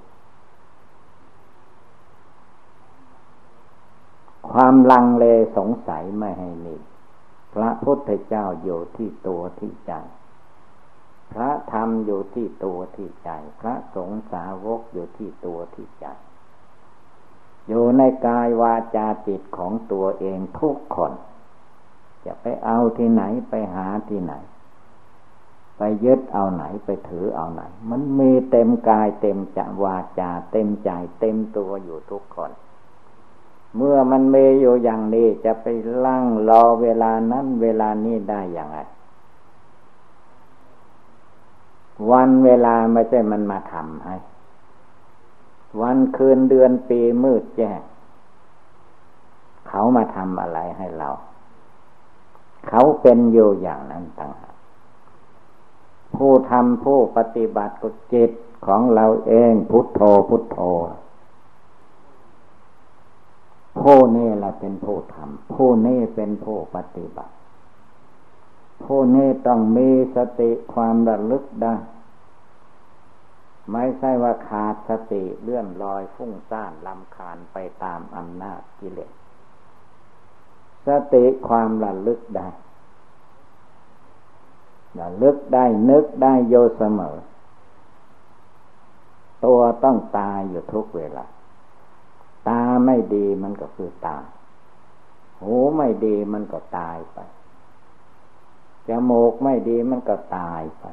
[4.51, 5.25] ความลังเล
[5.57, 6.77] สงสัยไม่ให้มี
[7.55, 9.93] พระพุทธเจ้าอยู่ที่ตัวที่ใจ
[11.33, 16.07] พระธรรมอยู่ที่ตัวที่ใจ พระสงฆ์สาวกอยู่ที่ตัวที่ใจ
[17.69, 21.12] อยู่ในกายวาจาจิตของตัวเองทุกคน
[22.24, 24.35] จะไปเอาที่ไหนไปหาที่ไหน
[25.77, 32.51] ไปยึดเอาไหนไปถือเอาไหน มันมีเต็มกายเต็มจะวาจา เต็มใจ เต็มตัวอยู่ทุกคน
[33.77, 35.66] เมื่อมันเมอยู่อย่างนี้จะไป
[36.05, 38.79] ลั่งรอเวลานั้นเวลานี้ได้อย่างไร
[42.11, 44.16] วันเวลาไม่ใช่มันมาทำให้
[45.80, 47.80] วันคืนเดือนปีมืดแจ้ง
[49.68, 51.11] เขามาทำอะไรให้เรา
[52.68, 54.55] เขาเป็นอยู่อย่างนั้นต่างหาก
[56.16, 58.30] ผู้ทำผู้ปฏิบัติก็จิต
[58.66, 60.59] ของเราเองพุทโธพุทโธ
[63.80, 67.36] ผู้นี้เราเป็นผู้ทำผู้นี้เป็นผู้ปฏิบัติ
[68.85, 71.74] ผู้นี้ต้องมีสติความระลึกได้
[73.72, 79.12] ไม่ใช่ว่าขาดสติเลื่อนลอยฟุ้งซ่านลำคาญไปตามอำนาจกิเลส
[80.87, 82.49] สติความระลึกได้
[85.01, 87.16] ระลึกได้นึกได้โยเสมอ
[89.45, 91.27] ตัวต้องตายอยู่ทุกเวลา
[92.49, 94.24] ตาไม่ดีมันก็คือตาย
[95.41, 97.18] หูไม่ดีมันก็ตายไป
[98.89, 100.84] จมูกไม่ดีมันก็ตายไป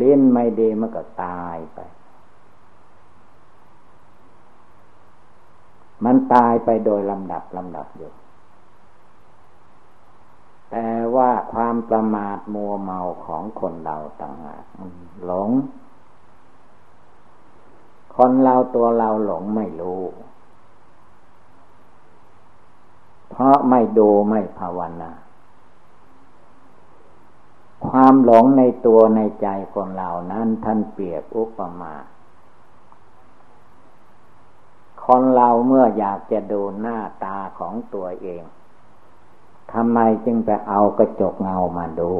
[0.00, 1.80] ลิ้นไม่ดีมันก็ตายไป
[6.04, 8.12] มันตายไปโดยลำดับลำดับอยู่
[10.70, 14.64] แต่ว่าความประมาทมัวเมาของคนเราต่างหาก
[15.24, 15.50] หลง
[18.16, 20.02] คนเราตัวเราหลงไม่รู้
[23.30, 25.10] เพราะไม่ดูไม่ภาวนา
[27.88, 31.94] ความหลงในตัวในใจคนเรานั้นท่านเปรียบอุปมา
[35.04, 38.42] คนเราเมื่ออยากจะดูหน้าตาของตัวเอง
[39.72, 42.12] ทำไมจึงไปเอากระจกเงามาดู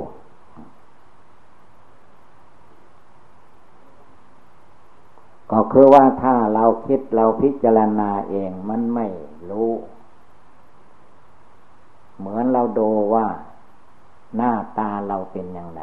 [5.51, 9.07] ก็คือว่าถ้าเราคิดเราพิจารณาเองมันไม่
[9.51, 9.71] รู้
[12.19, 13.27] เหมือนเราดูว่า
[14.37, 15.83] หน้าตาเราเป็นอย่างไร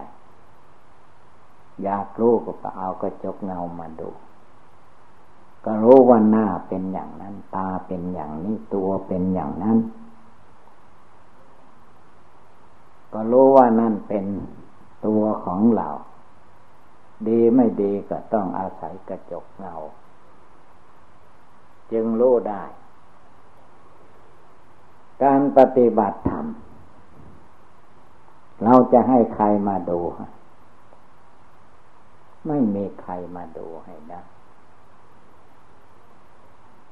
[1.83, 4.09] อยากรู้ก็ปเอากระจกเงามาดู
[5.65, 9.77] ก็รู้ว่าหน้าเป็นอย่างนั้น ตาเป็นอย่างนี้ตัวเป็นอย่างนั้น
[13.13, 14.25] ก็รู้ว่านั่นเป็น
[15.05, 15.89] ตัวของเรา
[17.27, 19.75] ดีไม่ดีก็ต้องอาศัยกระจกเงา
[21.91, 22.63] จึงรู้ได้
[25.23, 26.45] การปฏิบัติธรรม
[28.63, 29.99] เราจะให้ใครมาดู
[32.47, 34.21] ไม่มีใครมาดูให้ได้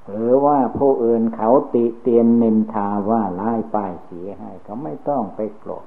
[0.10, 5.86] หรือว่าผู้อื่นเขาติเตียนนินทาว่าไล่ป้ายสีให้เขาไม่ต้องไปโกรธ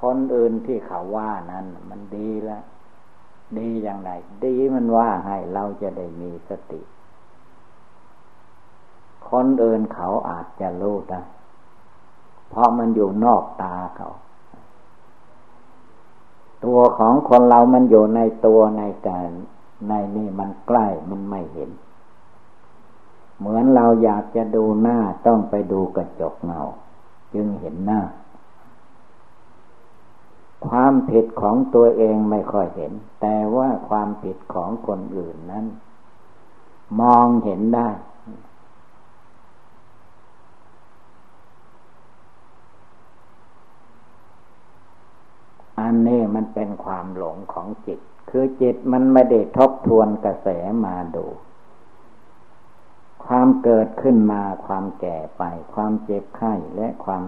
[0.00, 2.64] คนอื่นที่เขาว่านั้น มันดีแล้ว
[3.58, 4.10] ดีอย่างไร
[4.44, 6.80] ดีมันว่าให้เราจะได้มีสติ
[9.30, 11.22] คนอื่นเขาอาจจะรู้ได้
[12.50, 14.10] เพราะมันอยู่นอกตาเขา
[16.64, 19.28] ตัวของคนเรามันอยู่ในตัวในการ
[19.88, 21.70] ในนี่มันใกล้มันไม่เห็น
[23.38, 26.62] เหมือนเราอยากจะดูหน้าต้องไปดูกระจกเงา
[27.34, 28.00] จึงเห็นหน้า
[30.66, 35.66] ความผิดของตัวเองไม่ค่อยเห็น แต่ว่าความผิดของคนอื่นนั้น
[37.00, 37.88] มองเห็นได้
[45.80, 50.48] อั นนี้มันเป็นความหลงของจิต คือจิตมันไม่ได้ทบทวนกระแส
[50.84, 51.26] มาดู
[53.26, 55.42] ความเกิดขึ้นมาความแก่ไป
[55.74, 57.24] ความเจ็บไข้และความ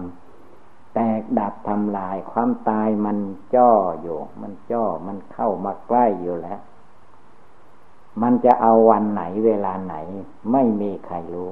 [0.93, 3.17] แตกดับทำลาย ความตายมัน
[3.55, 3.71] จ้อ
[4.01, 6.59] อยู่ มันจ้อมันเข้ามาใกล้อยู่แล้ว
[8.21, 9.95] มันจะเอาวันไหนเวลาไหน
[10.51, 11.51] ไม่มีใครรู้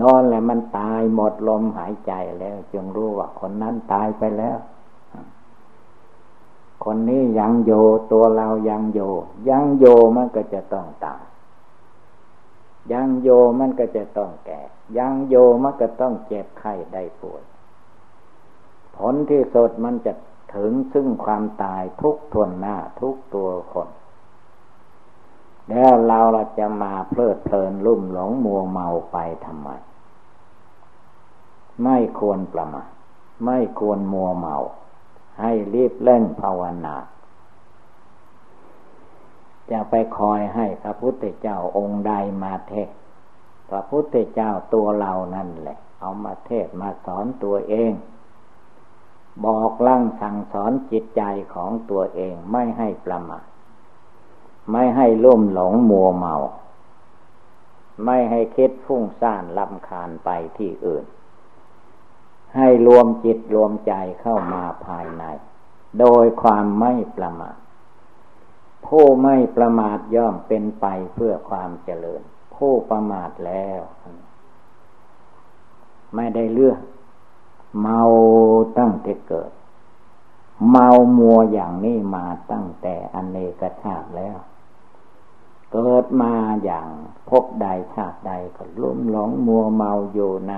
[0.00, 4.56] นอนแล้วมันตายหมดลมหายใจแล้ว จึงรู้ว่าคนนั้นตายไปแล้ว
[6.88, 7.72] คนนี้ยังโย
[8.12, 9.00] ตัวเรายังโย
[9.48, 9.84] ยังโย
[10.16, 11.22] มันก็จะต้องตาย
[12.92, 13.28] ยังโย
[13.58, 14.60] มันก็จะต้องแก่
[14.98, 17.42] ยังโยมันก็ต้องเจ็บไข้ได้ป่วย
[18.96, 20.12] ผลที่สุดมันจะ
[20.54, 23.88] ถึงซึ่งความตายทุกทวนหน้าทุกตัวคน
[25.70, 29.68] แล้วเราเราจะมาเพลิดเพลินลุ่มหลงมัวเมาไปทำไม
[31.84, 32.90] ไม่ควรประมาท
[33.44, 34.56] ไม่ควรมัวเมา
[35.40, 36.96] ให้รีบเล่นภาวนา
[39.70, 42.12] จะไปคอยให้พระพุทธเจ้าองค์ใด
[42.42, 42.88] มาเทศ
[43.70, 47.92] พระพุทธเจ้าตัวเรานั่นแหละ เอามาเทศมาสอนตัวเอง
[49.44, 51.22] บอกลั่งสั่งสอนจิตใจ
[51.54, 53.44] ของตัวเองไม่ให้ประมาท
[54.72, 56.34] ไม่ให้ล่มหลงมัวเมา
[58.04, 61.04] ไม่ให้คิดฟุ้งซ่านลำคาญไปที่อื่น
[62.56, 65.24] ให้รวมจิตรวมใจเข้ามาภายใน
[66.00, 67.56] โดยความไม่ประมาท
[68.86, 72.22] ผู้ไม่ประมาทย่อมเป็นไปเพื่อความเจริญ
[72.56, 73.80] ผู้ประมาทแล้ว
[76.14, 76.80] ไม่ได้เลือก
[77.80, 78.02] เมา
[78.78, 79.50] ตั้งแต่เกิด
[80.70, 80.88] เมา
[81.18, 84.36] มัวอย่างนี้มาตั้งแต่อเนกชาติแล้ว
[85.72, 86.34] เกิดมา
[86.64, 86.88] อย่าง
[87.28, 90.54] พบใดชาติใดก็ลุ่มหลงมัวเมาอยู่ใน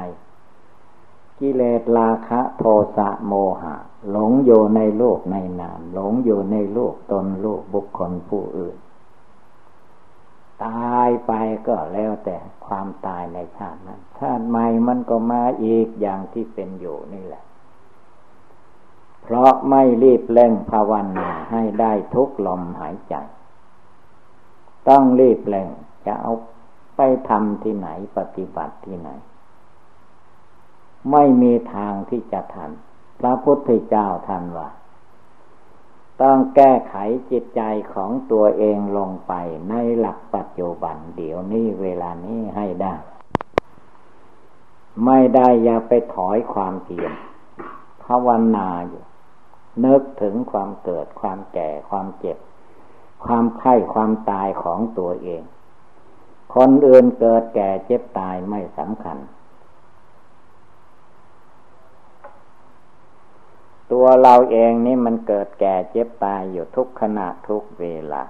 [1.41, 2.65] กิเลสราคะโท
[2.97, 3.33] สะโม
[3.63, 3.77] หะ
[4.11, 8.77] หลงอยู่ในโลกในนาม หลงอยู่ในโลกตนโลกบุคคลผู้อื่น
[10.65, 11.33] ตายไป
[11.67, 12.37] ก็แล้วแต่
[12.67, 17.45] ความตายในชาตินั้นชาติใหม่มันก็มาอีกอย่างที่เป็นอยู่นี่แหละ
[19.23, 23.15] เพราะไม่รีบเร่งภาวนาให้ได้ทุกลมหายใจ
[24.89, 25.69] ต้องรีบเร่ง
[26.07, 26.33] จะเอา
[26.97, 29.11] ไปทำที่ไหนปฏิบัติที่ไหน
[31.13, 32.71] ไม่มีทางที่จะทัน
[33.21, 34.69] พระพุทธเจ้าท่านว่า
[36.23, 36.95] ต้องแก้ไข
[37.31, 37.63] จิตใจ
[37.95, 39.33] ของตัวเองลงไป
[39.71, 42.95] ในหลักปัจจุบัน เดี๋ยวนี้เวลานี้ให้ได้
[45.05, 47.13] ไม่ได้อย่าไปถอยความเพียร
[48.05, 49.05] ภาวนาอยู่
[49.85, 52.39] นึกถึงความเกิดความแก่ความเจ็บ
[53.25, 55.43] ความไข้ความตายของตัวเอง
[56.55, 59.19] คนอื่นเกิดแก่เจ็บตายไม่สำคัญ
[63.93, 68.23] ตัวเราเองนี่มันเกิดแก่เจ็บตายอยู่ทุกขณะทุกเวลา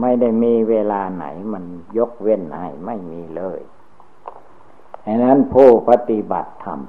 [0.00, 1.64] ไม่ได้มีเวลาไหนมัน
[1.98, 3.60] ยกเว้นให้ไม่มีเลย
[5.04, 6.80] ดังนั้นผู้ปฏิบัติธรรม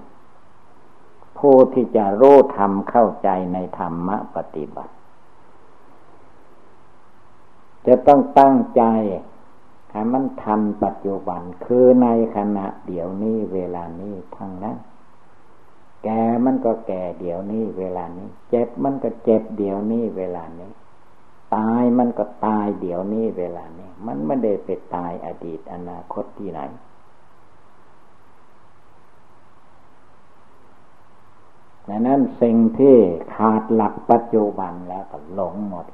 [1.39, 4.93] ผู้ที่จะรู้ธรรมเข้าใจในธรรมะปฏิบัติ
[7.87, 8.83] จะต้องตั้งใจ
[9.91, 14.77] ให้มันทันปัจจุบันคือในขณะเดี๋ยวนี้เวลานี้ทั้งนั้น
[16.03, 20.71] แก่มันก็แก่เดี๋ยวนี้เวลานี้ เจ็บมันก็เจ็บเดี๋ยวนี้เวลานี้
[21.55, 26.59] ตายมันก็ตายเดี๋ยวนี้เวลานี้ มันไม่ได้ไปตายอดีตอนาคตที่ไหน
[31.89, 32.95] ดังนั้นสิ่งที่
[33.35, 35.85] ขาดหลักปัจจุบันแล้วก็หลงหมด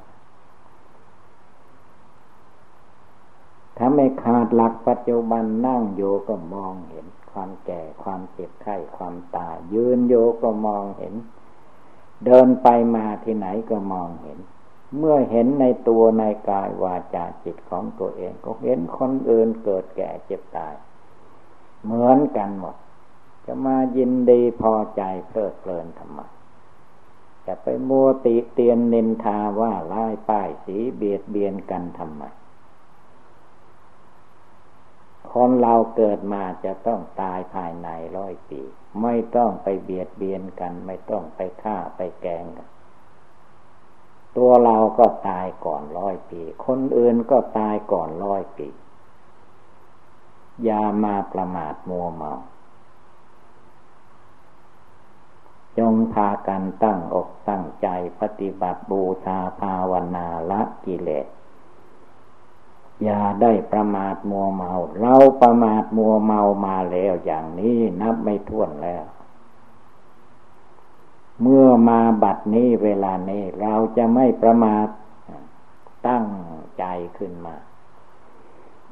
[3.77, 7.05] ถ้าไม่ขาดหลักปัจจุบันนั่งโยก็มองเห็น
[7.39, 10.13] ความแก่ความเจ็บไข้ความตาย ยืนโย
[10.43, 11.13] ก็มองเห็น
[12.25, 14.39] เดินไปมาที่ไหนก็มองเห็น
[14.97, 20.73] เมื่อเห็นในตัวในกายวาจาจิตของตัวเอง ก็เห็นคนอื่นเกิดแก่เจ็บตาย
[21.83, 22.75] เหมือนกันหมด
[23.45, 26.19] จะมายินดีพอใจเพลิดเพลินทำไม
[27.45, 32.23] จะไปมัวติเตียนนินทาว่าไล่ป้ายสีเบียดเบียนกันทำไม
[35.33, 38.61] คนเราเกิดมาจะต้องตายภายในร้อยปี
[39.01, 42.69] ไม่ต้องไปเบียดเบียนกัน ไม่ต้องไปฆ่าไปแกงกัน
[44.37, 48.69] ตัวเราก็ตายก่อนร้อยปี คนอื่นก็ตายก่อนร้อยปี
[50.63, 52.33] อย่ามาประมาทมัวเมา
[55.77, 57.87] จงพากันตั้งอกตั้งใจ
[58.19, 61.27] ปฏิบัติบูชาภาวนาละกิเลส
[63.03, 69.05] อย่าได้ประมาทมัวเมา เราประมาทมัวเมามาแล้วอย่างนี้นับไม่ถ้วนแล้ว
[71.41, 74.87] เมื่อมาบัดนี้เวลานี้เราจะไม่ประมาท
[76.07, 76.25] ตั้ง
[76.77, 76.85] ใจ
[77.17, 77.55] ขึ้นมา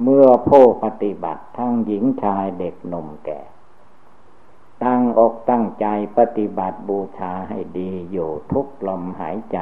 [0.04, 3.42] เมื่อผู้ปฏิบัติทั้งหญิงชายเด็กหนุ่มแก่
[4.84, 5.88] ตั้งอกตั้งใจ
[6.18, 9.58] ปฏิบัติบูชาให้ดีอยู่ทุกลมหายใจ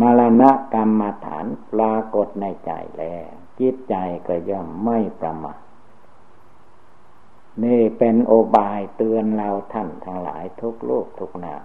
[0.00, 3.30] มรณะกรรมฐานปรากฏในใจแล้ว
[3.60, 3.94] จิตใจ
[4.26, 5.60] ก็ย่อมไม่ประมาท
[7.64, 11.56] นี่เป็นโอบายเตือนเราท่านทั้งหลายทุกโลกทุกนา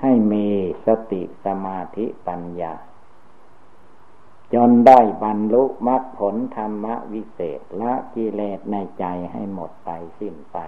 [0.00, 0.46] ให้มี
[0.86, 2.74] สติสมาธิปัญญา
[4.54, 10.58] จนได้บรรลุมรรคผลธรรมวิเศษละกิเลสในใจให้หมดไปสิ้นไป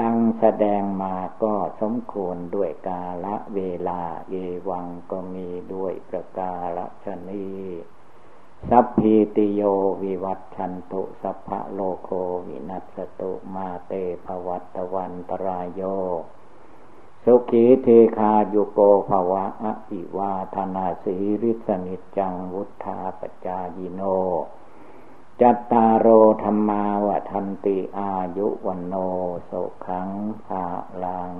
[0.00, 4.34] ดังแสดงมาก็สมควรด้วยกาละเวลา เอ
[4.68, 7.48] วังก็มีด้วยประกาละชนี
[8.70, 9.62] สัพพีติโย
[10.02, 12.10] วิวัตชันตุสัพพะโลโค
[12.46, 13.92] วินัสตุมาเต
[14.24, 15.82] ภวัตวันตรายโย
[17.24, 19.44] สุขีเทคาโยโกภวะ
[19.90, 24.02] อิวาธนาสีริสนิจังวุธาปจายิโน
[25.42, 26.06] จัตตารโอ
[26.42, 28.94] ธรรมาวทันติอายุวันโน
[29.50, 30.10] สุขัง
[30.44, 30.64] ภา
[31.04, 31.34] ลัง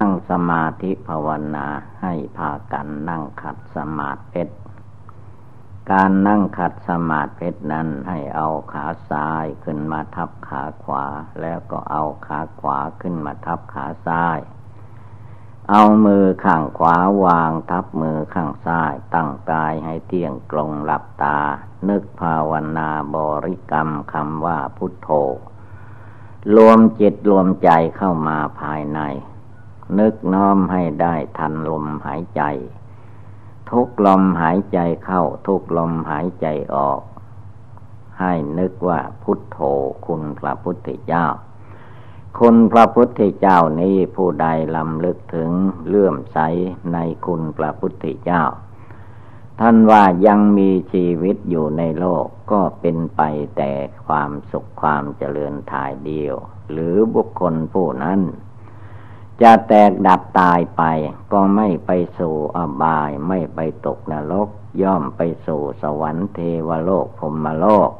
[0.00, 1.66] นั่งสมาธิภาวนา
[2.02, 4.42] ให้พากันนั่งขัดสมาธิ
[5.90, 11.04] การนั่งขัดสมาธินั้นให้เอาขาซ้ายขึ้นมาทับขาขวา
[11.40, 14.38] แล้วก็เอาขาขวาขึ้นมาทับขาซ้าย
[15.70, 21.38] เอามือข้างขวาวางทับมือข้างซ้ายตั้งกายให้เที่ยงตรงหลับตา
[21.88, 25.08] นึกภาวนาบริกรรมคำว่าพุทโธ
[26.56, 29.00] รวมจิตรวมใจเข้ามาภายใน
[29.98, 32.42] นึกน้อมให้ได้ทันลมหายใจ
[33.70, 37.00] ทุกลมหายใจเข้าทุกลมหายใจออก
[38.20, 39.58] ให้นึกว่าพุทโธ
[40.06, 41.26] คุณพระพุทธเจ้า
[42.40, 45.50] คุณพระพุทธเจ้านี้ผู้ใดลำลึกถึง
[45.86, 46.38] เลื่อมใส
[46.92, 48.42] ในคุณพระพุทธเจ้า
[49.60, 53.22] ท่านว่ายังมีชีวิตอยู่ในโลกก็เป็นไป
[53.56, 53.72] แต่
[54.06, 56.34] ความสุขความเจริญทายเดียว
[56.70, 58.20] หรือบุคคลผู้นั้น
[59.42, 60.82] จะแตกดับตายไป
[61.32, 64.48] ก็ไม่ไปสู่อบายไม่ไปตกนรก
[64.82, 67.90] ย่อมไปสู่สวรรค์เทวโลกพรมโลก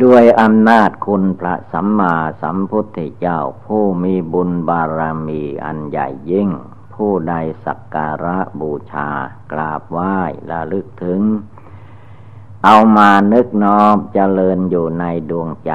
[0.00, 6.50] ด้วยอำนาจคุณพระสัมมาสัมพุทธเจ้าผู้มีบุญบารมีอันใหญ่ยิ่ง
[6.94, 7.34] ผู้ใด
[7.64, 9.08] สักการะบูชา
[9.52, 10.18] กราบไหว้
[10.50, 11.20] ละลึกถึง
[12.64, 15.72] เอามานึกน้อมเจริญอยู่ในดวงใจ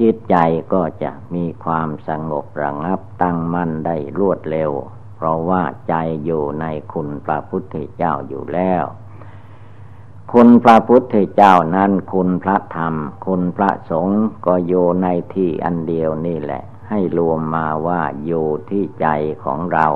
[0.00, 0.36] จิตใจ
[0.72, 4.70] ก็จะมีความสงบระงับตั้งมั่นได้รวดเร็ว
[5.16, 5.94] เพราะว่าใจ
[6.24, 8.84] อยู่ในคุณพระพุทธเจ้าอยู่แล้ว
[10.36, 12.94] คุณพระพุทธเจ้านั้นคุณพระธรรม
[13.26, 19.06] คุณพระสงฆ์ก็อยู่ในที่อันเดียวนี่แหละ ให้รวมมาว่าอยู่ที่ใจ
[19.44, 19.86] ของเรา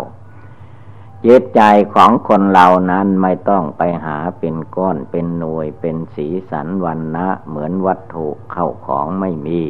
[1.26, 1.62] จิตใจ
[1.94, 9.62] ของคนเรานั้นไม่ต้องไปหาเป็นก้อนเป็นหน่วยเป็นสีสันวันนะเหมือนวัตถุเข้าของไม่มี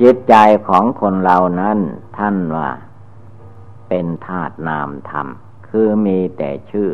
[0.00, 0.34] จิตใจ
[0.68, 1.78] ของคนเรานั้น
[2.18, 2.70] ท่านว่า
[3.88, 5.26] เป็นธาตุนามธรรม
[5.68, 6.90] คือมีแต่ชื่อ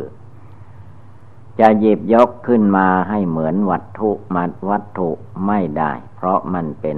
[1.59, 5.09] จะหยิบยกขึ้นมาให้เหมือนวัตถุมัดวัตถุ
[5.47, 6.97] ไม่ได้ เพราะมันเป็น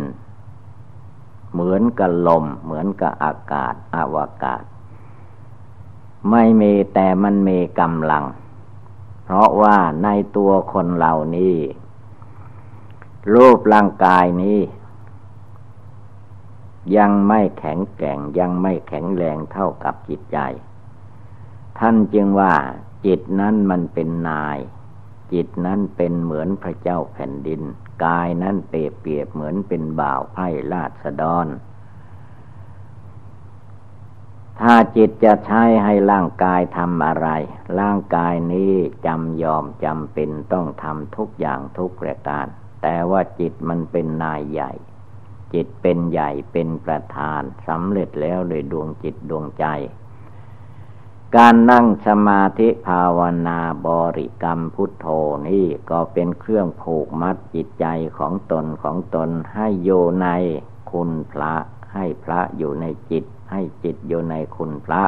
[1.54, 4.64] เหมือนกับลม เหมือนกับอากาศอวกาศ
[6.32, 8.26] ไม่มีแต่มันมีกำลัง
[9.24, 11.56] เพราะว่าในตัวคนเหล่านี้
[13.34, 14.60] รูปร่างกายนี้
[16.98, 20.38] ยังไม่แข็งแกร่งยังไม่แข็งแรงเท่ากับจิตใจ
[21.80, 22.54] ท่านจึงว่า
[23.06, 24.58] จิตนั้นมันเป็นนาย
[25.34, 27.62] จิตนั้นเป็นเหมือนพระเจ้าแผ่นดิน
[28.06, 31.48] กายนั้นเปรียบเปรียบเหมือนเป็นบ่าวไพ่ราษฎร
[34.62, 37.30] ถ้าจิตจะใช้ให้ร่างกายทำอะไร
[37.80, 38.74] ร่างกายนี้
[39.06, 42.46] จำยอมจำเป็นต้องทำทุกอย่างทุกประการ
[42.82, 44.72] แต่ว่าจิตมันเป็นนายใหญ่
[45.54, 49.66] จิตเป็นใหญ่เป็นประธานสำเร็จแล้วโดยดวงจิตดวงใจ
[51.36, 55.08] การนั่งสมาธิภาวนาบริกรรมพุทโธ
[55.48, 57.86] นี่ก็เป็นเครื่องผูกมัดจิตใจ
[58.18, 59.90] ของตนของตนให้โย
[60.22, 60.28] ใน
[60.92, 61.54] คุณพระ
[61.94, 65.04] ให้พระอยู่ในจิต ให้จิตอยู่ในคุณพระ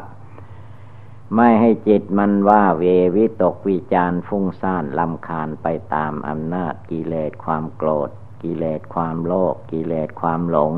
[1.36, 2.84] ไม่ให้จิตมันว่าเว
[3.16, 8.10] วิตกวิจารฟุ้งซ่านลำคาญไปตามอำนาจกิเลสความโกรธ
[8.44, 10.74] กิเลสความโลภกิเลสความหลง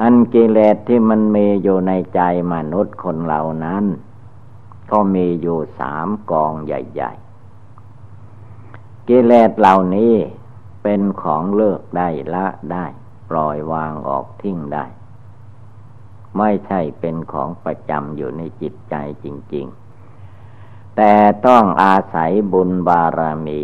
[0.00, 2.20] อันกิเลสที่มันมีอยู่ในใจ
[2.52, 3.84] มนุษย์คนเหล่านั้น
[4.92, 10.14] ก็มีอยู่สามกองใหญ่ๆ กิเลสเหล่านี้
[10.82, 12.86] เป็นของเลิกได้ละได้
[13.30, 14.84] ปล่อยวางออกทิ้งได้
[16.38, 19.66] ไม่ใช่เป็นของประจำอยู่ในจิตใจจริง
[20.30, 21.14] ๆ แต่
[21.46, 23.62] ต้องอาศัยบุญบารมี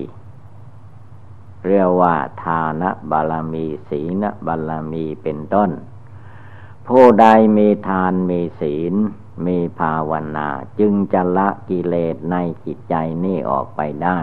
[1.66, 5.70] เรียกว่าทานบารมีศีลบารมีเป็นต้น
[6.89, 7.26] ผู้ใด
[7.57, 8.95] มีทานมีศีล
[9.47, 10.49] มีภาวนา
[10.80, 12.36] จึงจะละกิเลสใน
[12.66, 14.20] จิตใจนี่ออกไปได้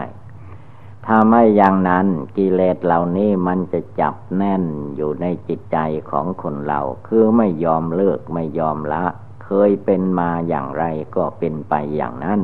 [1.06, 2.06] ถ้าไม่อย่างนั้น
[2.36, 4.64] กิเลสเหล่านี้มันจะจับแน่น
[4.96, 5.78] อยู่ในจิตใจ
[6.10, 9.04] ของคนเรา คือไม่ยอมเลิกไม่ยอมละ
[9.44, 10.84] เคยเป็นมาอย่างไร
[11.16, 12.40] ก็เป็นไปอย่างนั้น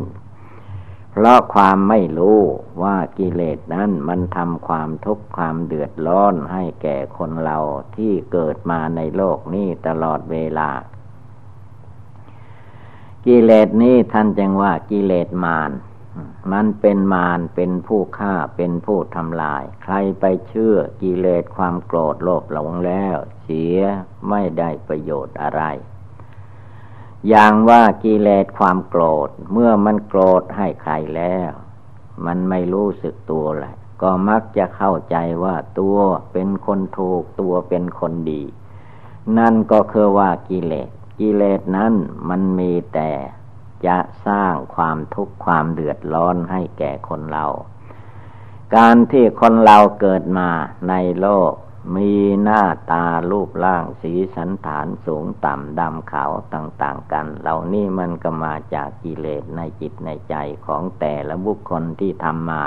[1.11, 2.41] เพราะความไม่รู้
[2.83, 7.59] ว่ากิเลสนั้นมันทำความทุกข์ความเดือดร้อนให้แก่คนเรา
[7.97, 10.71] ที่เกิดมาในโลกนี้ตลอดเวลา
[13.27, 15.71] กิเลสนี้ท่านจึงว่ากิเลสมาร
[16.53, 23.79] มันเป็นมารเป็นผู้ฆ่าเป็นผู้ทำลาย ใครไปเชื่อกิเลสความโกรธโลภหลงแล้ว เสีย
[24.29, 25.63] ไม่ได้ประโยชน์อะไร
[27.29, 31.51] อย่างว่ากิเลสความโกรธ เมื่อมันโกรธให้ใครแล้ว
[32.27, 35.97] มันไม่รู้สึกตัวแหละก็มักจะเข้าใจว่าตัว
[36.33, 38.43] เป็นคนถูกตัวเป็นคนดี
[39.39, 41.95] นั่นก็คือว่ากิเลส กิเลสนั้น
[42.29, 43.11] มันมีแต่
[43.87, 47.47] จะสร้างความทุกข์ความเดือดร้อนให้แก่คนเรา
[48.77, 50.49] การที่คนเราเกิดมา
[50.89, 51.53] ในโลก
[51.97, 60.35] มีหน้าตารูปร่างสีสันฐานสูงต่ำดำขาวต่าง ๆ กัน เหล่านี้มันก็มาจากกิเลสในจิตในใจ
[60.67, 62.65] ของแต่ละบุคคลที่ทำมา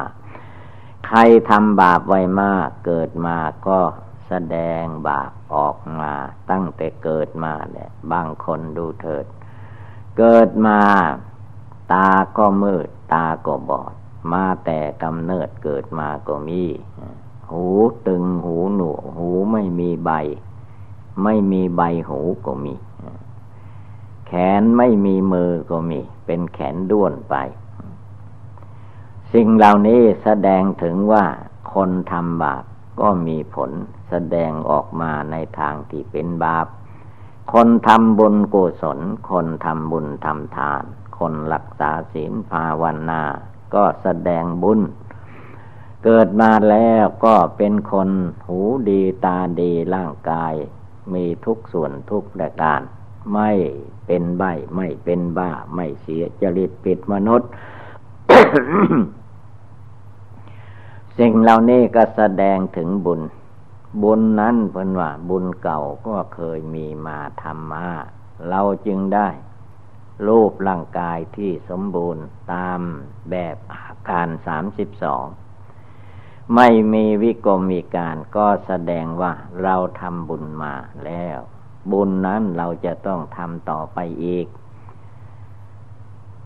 [1.07, 1.19] ใคร
[1.49, 3.37] ทำบาปไว้มากเกิดมา
[3.67, 3.79] ก็
[4.27, 6.11] แสดงบาป ออกมา
[6.51, 9.25] ตั้งแต่เกิดมาเนี่ยบางคนดูเถิด
[10.17, 10.79] เกิดมา
[11.93, 13.93] ตาก็มืด ตาก็บอด
[14.33, 16.63] มาแต่กำเนิดเกิดมาก็มี
[17.51, 17.65] หู
[18.07, 20.11] ตึงหูหนวกหูไม่มีใบ
[21.23, 22.75] ไม่มีใบหูก็มี
[24.27, 24.31] แข
[24.61, 27.35] นไม่มีมือก็มี เป็นแขนด้วนไป
[29.33, 31.25] สิ่งเหล่านี้แสดงถึงว่า
[31.73, 32.63] คนทำบาป
[32.99, 33.71] ก็มีผล
[34.09, 36.67] แสดงออกมาในทางที่เป็นบาป
[37.53, 40.83] คนทำบุญกุศล คนทำบุญทำทาน
[41.17, 43.21] คนรักษาศีลภาวนา
[43.73, 44.79] ก็แสดงบุญ
[46.03, 48.09] เกิดมาแล้วก็เป็นคน
[48.47, 50.53] หูดีตาดีร่างกาย
[51.13, 52.81] มีทุกส่วนทุกประการ
[53.33, 53.51] ไม่
[54.07, 54.43] เป็นใบ
[54.75, 57.49] ไม่เป็นบ้า ไม่เสียจริตปิดมนุษย์
[61.19, 63.21] สิ่งเหล่านี้ก็แสดงถึงบุญ
[64.03, 67.87] บุญนั้นเพิ่นว่า บุญเก่าก็เคยมีมาทำมา
[68.49, 69.29] เราจึงได้
[70.27, 72.79] รูปร่างกายที่สมบูรณ์ตาม
[73.29, 75.25] แบบอาการสามสิบสอง
[76.55, 80.73] ไม่มีวิกรมมีการก็แสดงว่าเราทำบุญมา
[81.05, 81.39] แล้ว
[81.91, 84.47] บุญนั้นเราจะต้องทำต่อไปอีก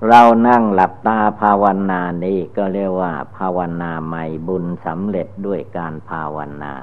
[0.07, 6.73] เรานั่งหลับตาภาวนานี้ก็เรียกว่า ภาวนาใหม่บุญสำเร็จด้วยการภาวนา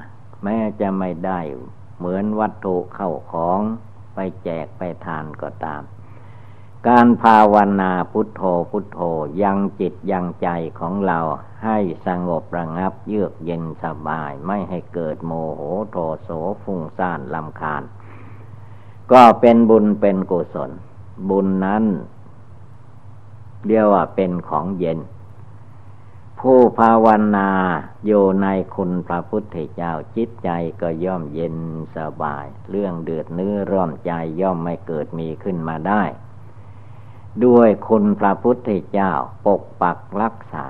[0.43, 1.39] แม้จะไม่ได้
[1.97, 3.59] เหมือนวัตถุเข้าของ
[4.15, 5.81] ไปแจกไปทานก็ตาม
[6.87, 8.41] การภาวนาพุทโธ
[8.71, 8.99] พุทโธ
[9.43, 10.49] ยังจิตยังใจ
[10.79, 11.19] ของเรา
[11.63, 15.61] ให้สงบระงับเยือกเย็นสบายไม่ให้เกิดโมโห
[15.91, 16.29] โทโส
[16.63, 17.83] ฟุ้งซ่านลำคาญ
[19.11, 20.71] ก็เป็นบุญเป็นกุศล
[21.29, 21.83] บุญนั้น
[23.65, 24.99] เรียกว่าเป็นของเย็น
[26.39, 27.49] ผู้ภาวนา
[28.05, 30.49] อยู่ในคุณพระพุทธเจ้าจิตใจ
[30.81, 31.55] ก็ย่อมเย็น
[31.95, 36.03] สบาย เรื่องเดือดเนื้อร้อนใจย่อมไม่เกิดมีขึ้นมาได้
[37.45, 39.11] ด้วยคุณพระพุทธเจ้า
[39.45, 40.67] ปกปักรักษา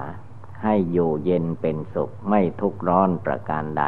[0.63, 3.83] ให้อยู่เย็นเป็นสุขไม่ทุกข์ร้อนประการใด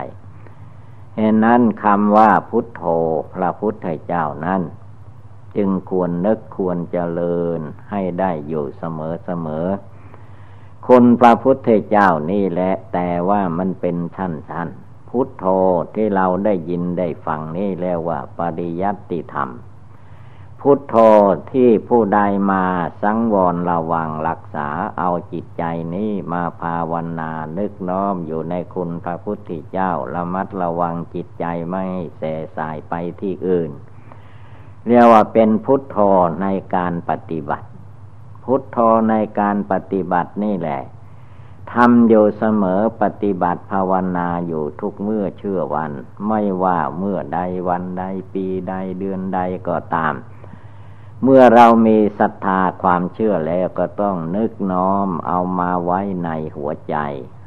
[1.16, 2.84] เหตุนั้นคำว่าพุทโธ
[3.34, 4.62] พระพุทธเจ้านั้น
[5.56, 7.60] จึงควรนึกควรเจริญ
[7.92, 9.68] ให้ได้อยู่เสมอเสมอ
[10.88, 14.70] คนพระพุทธเจ้านี่แหละ แต่ว่ามันเป็นชั้นชั้น
[15.10, 15.46] พุทโธ
[15.96, 19.50] ที่เราได้ยินได้ฟังนี่แล้วว่าปริยัติธรรม
[20.62, 20.96] พุทโธ
[21.52, 22.20] ที่ผู้ใด
[22.52, 22.66] มา
[23.02, 25.64] สังวรระวังรักษาเอาจิตใจ
[25.96, 32.24] นี้มาภาวนานึกน้อมอยู่ในคุณพระพุทธเจ้าระมัดระวังจิตใจไม่ให้แส
[32.58, 33.72] สายไปที่อื่น
[34.88, 35.98] เรียกว่าเป็นพุทโธ
[36.42, 37.68] ในการปฏิบัติ
[38.44, 38.78] พุทโธ
[39.10, 40.82] ในการปฏิบัตินี่แหละ
[41.74, 45.92] ทำอยู่เสมอปฏิบัติภาวนาอยู่ทุกเมื่อเชื่อวัน
[46.28, 48.04] ไม่ว่าเมื่อใดวันใด
[48.34, 50.14] ปีใดเดือนใดก็ตาม
[51.24, 56.96] เมื่อเรามีศรัทธาความเชื่อแล้วก็ต้องนึกน้อมเอามาไว้ในหัวใจ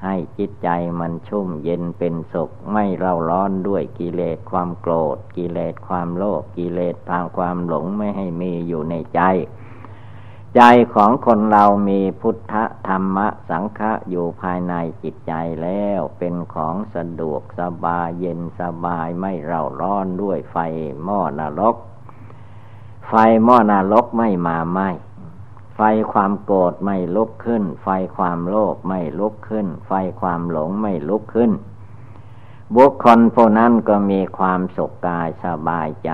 [0.05, 0.69] ให้จิตใจ
[1.01, 9.21] มันชุ่มเย็นเป็นสุข ไม่เร่าร้อนด้วยกิเลสความโกรธ กิเลสความโลภกิเลสทางความหลงไม่ให้มีอยู่ในใจ
[10.57, 10.63] ใจ
[10.95, 12.55] ของคนเรามีพุทธ
[12.89, 15.33] ธรรมะสังฆะอยู่ภายในจิตใจ
[15.63, 20.57] แล้วเป็นของสะดวกสบายเย็นสบายไม่เร่าร้อนด้วยไฟ
[21.05, 21.77] หม้อนรก
[23.09, 24.81] ไฟหม้อนรกไม่มาไหม
[25.77, 25.81] ไฟ
[26.13, 31.53] ความโกรธไม่ลุกขึ้น ไฟความโลภไม่ลุกขึ้น ไฟความหลงไม่ลุกขึ้น
[32.77, 36.11] บุคคลพวกนั้นก็มีความสุขกายสบายใจ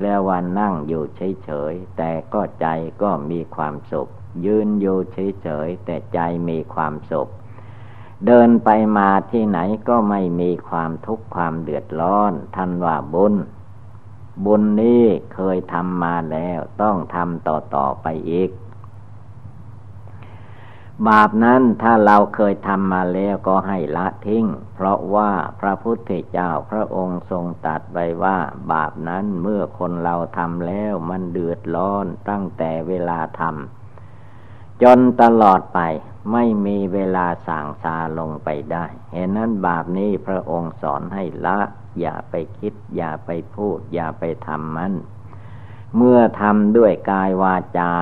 [0.00, 2.66] แล้ววันนั่งอยู่เฉยๆ แต่ก็ใจ
[3.02, 4.08] ก็มีความสุข
[4.44, 7.28] ยืนอยู่เฉยๆ แต่ใจมีความสุข
[8.26, 9.58] เดินไปมาที่ไหน
[9.88, 13.34] ก็ไม่มีความทุกข์ความเดือดร้อนทันว่าบุญ
[14.44, 15.04] บุญนี้
[15.34, 18.50] เคยทำมาแล้วต้องทำต่อๆไปอีก
[21.08, 25.30] บาปนั้นถ้าเราเคยทำมาแล้วก็ให้ละทิ้ง เพราะว่า
[25.60, 28.38] พระพุทธเจ้าพระองค์ทรงตัดไว้ว่า
[28.72, 35.80] บาปนั้นเมื่อคนเราทำแล้วมันเดือดร้อนตั้งแต่เวลาทำจนตลอดไป
[36.32, 41.58] ไม่มีเวลาสั่งซาลงไปได้เห็นนั้นบาปนี้พระองค์สอนให้ละ
[42.00, 44.94] อย่าไปคิด อย่าไปพูด อย่าไปทำมัน
[45.96, 47.92] เมื่อทำด้วยกายวาจา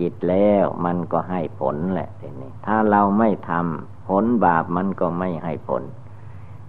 [0.00, 5.82] จิตแล้วมันก็ให้ผลแหละทีนี้ ถ้าเราไม่ทำผลบาปมันก็ไม่ให้ผล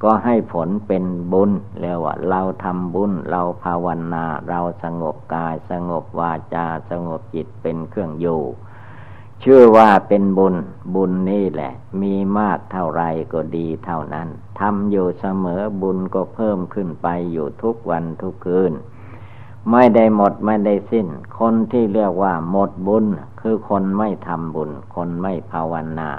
[0.04, 1.52] ก็ให้ผลเป็นบุญ
[1.82, 8.42] แล้วว่าเราทำบุญเราภาวนา เราสงบกายสงบวาจาสงบจิตเป็นเครื่องอยู่
[9.42, 10.56] เชื่อว่าเป็นบุญ
[10.96, 13.04] บุญนี่แหละ มีมากเท่าไร
[13.34, 14.28] ก็ดีเท่านั้น
[14.60, 18.74] ทำอยู่เสมอบุญก็เพิ่มขึ้นไปอยู่ทุกวันทุกคืน
[19.72, 21.08] ไม่ได้หมดไม่ได้สิ้น
[21.40, 23.06] คนที่เรียกว่าหมดบุญ
[23.42, 26.10] คือคนไม่ทำบุญ คนไม่ภาวนา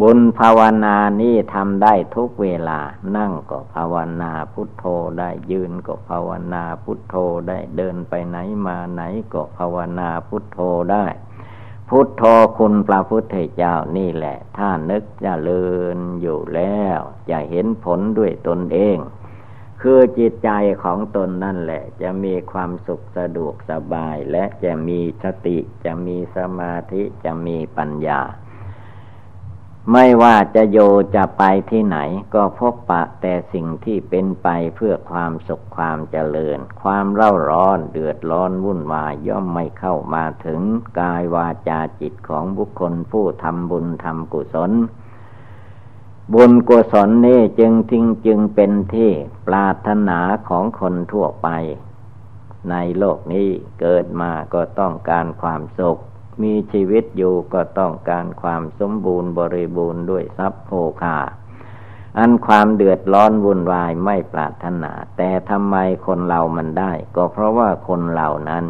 [0.00, 2.80] บุญภาวนานี่ทำได้ทุกเวลา
[3.16, 4.84] นั่งก็ภาวนาพุทโธ
[5.18, 7.14] ได้ยืนก็ภาวนาพุทโธ
[7.48, 8.36] ได้เดินไปไหน
[8.66, 10.58] มาไหนก็ภาวนาพุทโธ
[10.92, 11.06] ได้
[11.88, 12.22] พุทโธ
[12.58, 15.64] คุณพระพุทธเจ้านี่แหละ ถ้านึกจะเลิ
[15.96, 16.98] นอยู่แล้ว
[17.30, 18.96] จะเห็นผลด้วยตนเอง
[19.86, 20.50] คือจิตใจ
[20.82, 28.20] ของตนนั่นแหละ จะมีความสุขสะดวกสบาย และจะมีสติจะมีสมาธิจะมีปัญญา
[29.92, 30.78] ไม่ว่าจะโย
[31.16, 31.98] จะไปที่ไหน
[32.34, 40.60] ก็พบปะแต่สิ่งที่เป็นไปเพื่อความสุขความเจริญ ความเร่าร้อนเดือดร้อนวุ่นวายย่อมไม่เข้ามาถึง
[41.00, 44.72] กายวาจาจิตของบุคคลผู้ทำบุญทำกุศล
[46.32, 49.10] บุญกุศลนี้จึงทิ้งจึงเป็นที่
[49.46, 50.18] ปรารถนา
[50.48, 51.48] ของคนทั่วไป
[52.70, 53.48] ในโลกนี้
[53.80, 55.98] เกิดมาก็ต้องการความสุข
[56.42, 60.70] มีชีวิตอยู่ก็ต้องการความสมบูรณ์บริบูรณ์ด้วยทรัพย์โภ
[61.02, 61.18] คา
[62.18, 68.64] อันความเดือดร้อนวุ่นวายไม่ปรารถนา แต่ทำไมคนเรามันได้ ก็เพราะว่าคนเหล่านั้น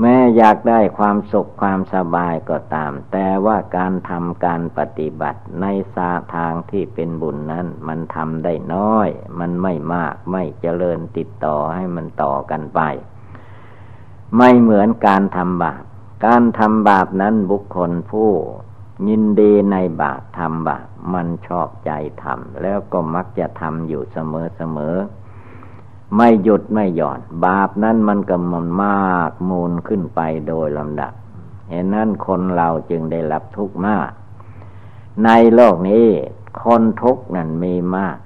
[0.00, 12.80] แม้อยากได้ความสุขความสบายก็ตาม แต่ว่าการทำการปฏิบัติในสาทางที่เป็นบุญนั้น มันทำได้น้อย มันไม่มากไม่เจริญติดต่อให้มันต่อกันไป
[14.36, 15.82] ไม่เหมือนการทำบาป
[16.26, 18.30] การทำบาปนั้นบุคคลผู้
[19.08, 21.90] ยินดีในบาปทำบาปมันชอบใจ
[22.22, 24.96] ทำแล้วก็มักจะทำอยู่เสมอเสมอ
[26.16, 31.12] ไม่หยุดไม่หย่อน บาปนั้นมันก็มันมากมูลขึ้นไปโดยลำดับ
[31.68, 34.10] เห็นนั้นคนเราจึงได้รับทุกข์มาก
[35.24, 36.06] ในโลกนี้
[36.62, 38.16] คนทุกข์นั้นมีมาก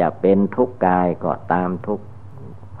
[0.00, 2.04] จะเป็นทุกข์กายก็ตามทุกข์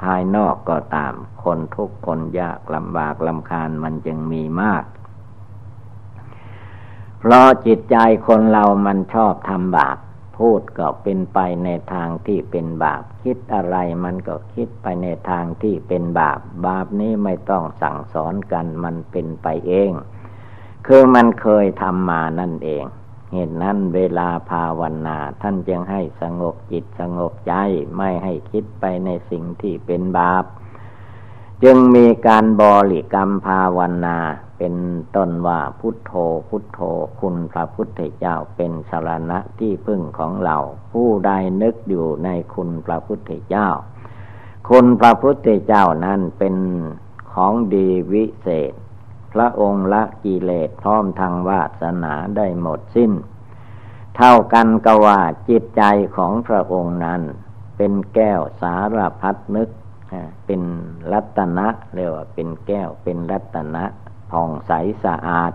[0.02, 4.84] ภายนอกก็ตาม คนทุกข์คนยากลำบากลำคาญมันจึงมีมาก
[7.18, 7.96] เพราะจิตใจ
[8.26, 9.96] คนเรามันชอบทำบาป
[10.38, 19.92] พูดก็เป็นไปในทางที่เป็นบาป คิดอะไรมันก็คิดไปในทางที่เป็นบาป บาปนี้ไม่ต้องสั่งสอนกันมันเป็นไปเอง
[20.86, 22.84] คือมันเคยทำมานั่นเอง
[23.32, 27.54] เหตุนั้นเวลาภาวนา ท่านจึงให้สงบจิตสงบใจ
[27.96, 30.44] ไม่ให้คิดไปในสิ่งที่เป็นบาป
[31.64, 34.18] จึงมีการบริกรรมภาวนา
[34.58, 34.74] เป็น
[35.16, 36.12] ต้นว่าพุทโธ
[36.48, 36.80] พุทโธ
[37.20, 40.56] คุณพระพุทธเจ้าเป็นสารณะที่พึ่งของเรา
[40.92, 41.30] ผู้ใด
[41.62, 43.68] นึกอยู่ในคุณพระพุทธเจ้า
[44.68, 46.56] คุณพระพุทธเจ้านั้นเป็น
[47.32, 48.72] ของดีวิเศษ
[49.32, 53.12] พระองค์ละกิเลสพร้อมทางวาสนาได้หมดสิ้น
[54.16, 55.82] เท่ากันก็ว่าจิตใจ
[56.16, 57.20] ของพระองค์นั้น
[57.76, 59.68] เป็นแก้วสารพัดนึก
[60.46, 60.62] เป็น
[61.12, 63.84] รัตนะเรียกว่าเป็นแก้วเป็นรัตนะ
[64.30, 64.72] ผ่องใส
[65.04, 65.52] สะอาด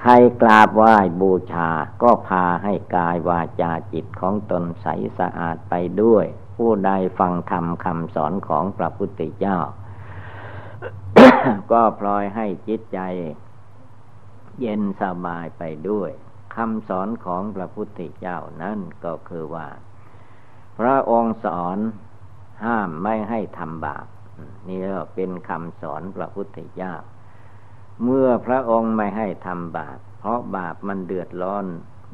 [0.00, 0.12] ใคร
[0.42, 1.70] กราบไหว้บูชา
[2.02, 4.86] ก็พาให้กายวาจาจิตของตนใส
[5.18, 6.26] สะอาดไปด้วย
[6.56, 9.58] ผู้ใดฟังธรรมคำสอนของพระพุทธเจ้า
[11.72, 13.00] ก็พลอยให้จิตใจ
[14.60, 16.10] เย็นสบายไปด้วย
[16.56, 19.68] คำสอนของพระพุทธเจ้านั่นก็คือว่า
[20.78, 21.78] พระองค์สอน
[22.64, 24.06] ห้ามไม่ให้ทำบาป
[24.68, 26.94] นี่ก็เป็นคำสอนพระพุทธเจ้า
[28.04, 31.66] เมื่อพระองค์ไม่ให้ทำบาป เพราะบาปมันเดือดร้อน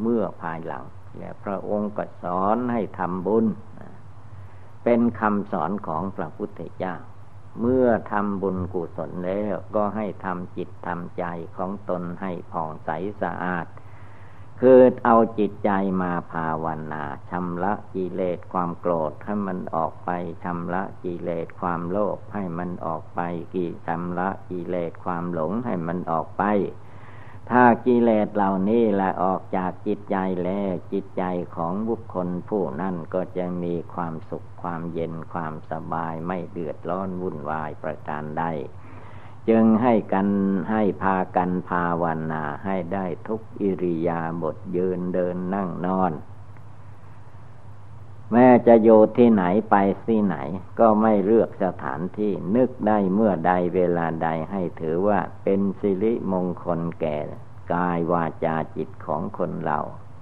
[0.03, 0.85] เมื่อภายหลัง
[1.19, 3.47] และพระองค์ก็สอนให้ทำบุญ
[4.85, 6.95] เป็นคำสอนของพระพุทธเจ้า
[7.61, 11.25] เมื่อทำบุญกุศลแล้วก็ให้ทำจิตทำใจ
[11.57, 12.91] ของตนให้ผ่องใส
[13.23, 13.67] สะอาด
[14.65, 15.71] คือเอาจิตใจ
[16.03, 20.11] มาภาวนาชำระกิเลสความโกรธให้มันออกไป
[20.45, 23.21] ชำระกิเลสความโลภให้มันออกไป
[23.55, 26.43] กิชำระกิเลสความหลงให้มันออกไป
[27.51, 31.25] ถ้ากิเลสเหล่านี้ละออกจากจิตใจแล้วจิตใจ
[31.57, 38.45] ของบุคคลผู้นั้นก็จะมีความสุขความเย็นความสบายไม่เดือดร้อนวุ่นวายประการใด
[39.49, 40.29] จึงให้กัน
[40.71, 46.13] ให้พากันภาวนาให้ได้ทุกอิริยาบถยืนเดินนั่งนอน
[48.33, 48.89] แม้จะโย
[49.19, 49.77] ที่ไหนไป
[50.09, 50.37] ที่ไหน
[50.79, 57.17] ก็ไม่เลือกสถานที่นึกได้เมื่อใดเวลาใดให้ถือว่าเป็นสิริมงคลแก่
[57.73, 59.79] กายวาจาจิตของคนเรา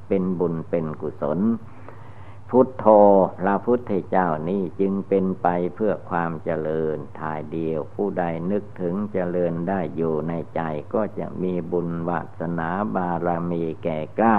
[0.08, 1.38] เป็นบุญเป็นกุศล
[2.50, 2.86] พุทโธ
[3.40, 10.60] พระพุทธเจ้านี้จึงเป็นไปเพื่อความเจริญทายเดียวผู้ใดนึกถึงเจริญได้อยู่ในใจ
[10.94, 14.38] ก็จะมีบุญวาสนาบารมีแก่กล้า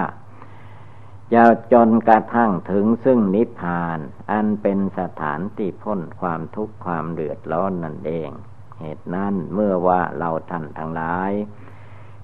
[1.34, 3.98] จะจนกระทั่งถึงซึ่งนิพพาน
[4.30, 8.30] อันเป็นสถานที่พ้นความทุกข์ความเดือดร้อนนั่นเอง
[8.80, 11.32] เหเหตุนั้นเมื่อว่าเราท่านทั้งหลาย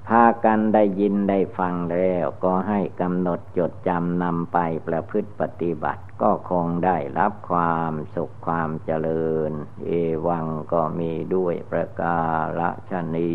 [0.09, 9.53] พากันได้ยินได้ฟังแล้ว ก็ให้กำหนดจดจำนำไปประพฤติปฏิบัติ ก็คงได้รับความสุขความเจริญ
[9.87, 9.91] เอ
[10.27, 12.21] วังก็มีด้วยประกา
[12.59, 13.35] ศชนี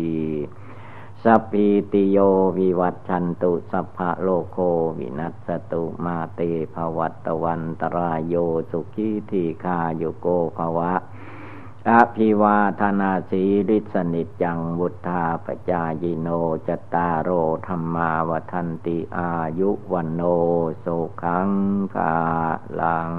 [1.24, 2.18] สัพพิติโย
[2.58, 4.58] วิวัตชันตุสัพพะโลโค
[4.98, 6.40] วินัสตุมาเต
[6.74, 8.34] ภวัตวันตรายโย
[8.70, 10.92] สุขีทีคาโยโกภวะ
[11.90, 16.28] อภิวาธนาสีริสนิจังบุทธาปจายโน
[16.68, 17.28] จตารโอ
[17.66, 20.22] ธรรมาวทันติอายุวันโน
[20.84, 21.50] สุขัง
[21.92, 22.14] ภา
[22.80, 23.12] ลัง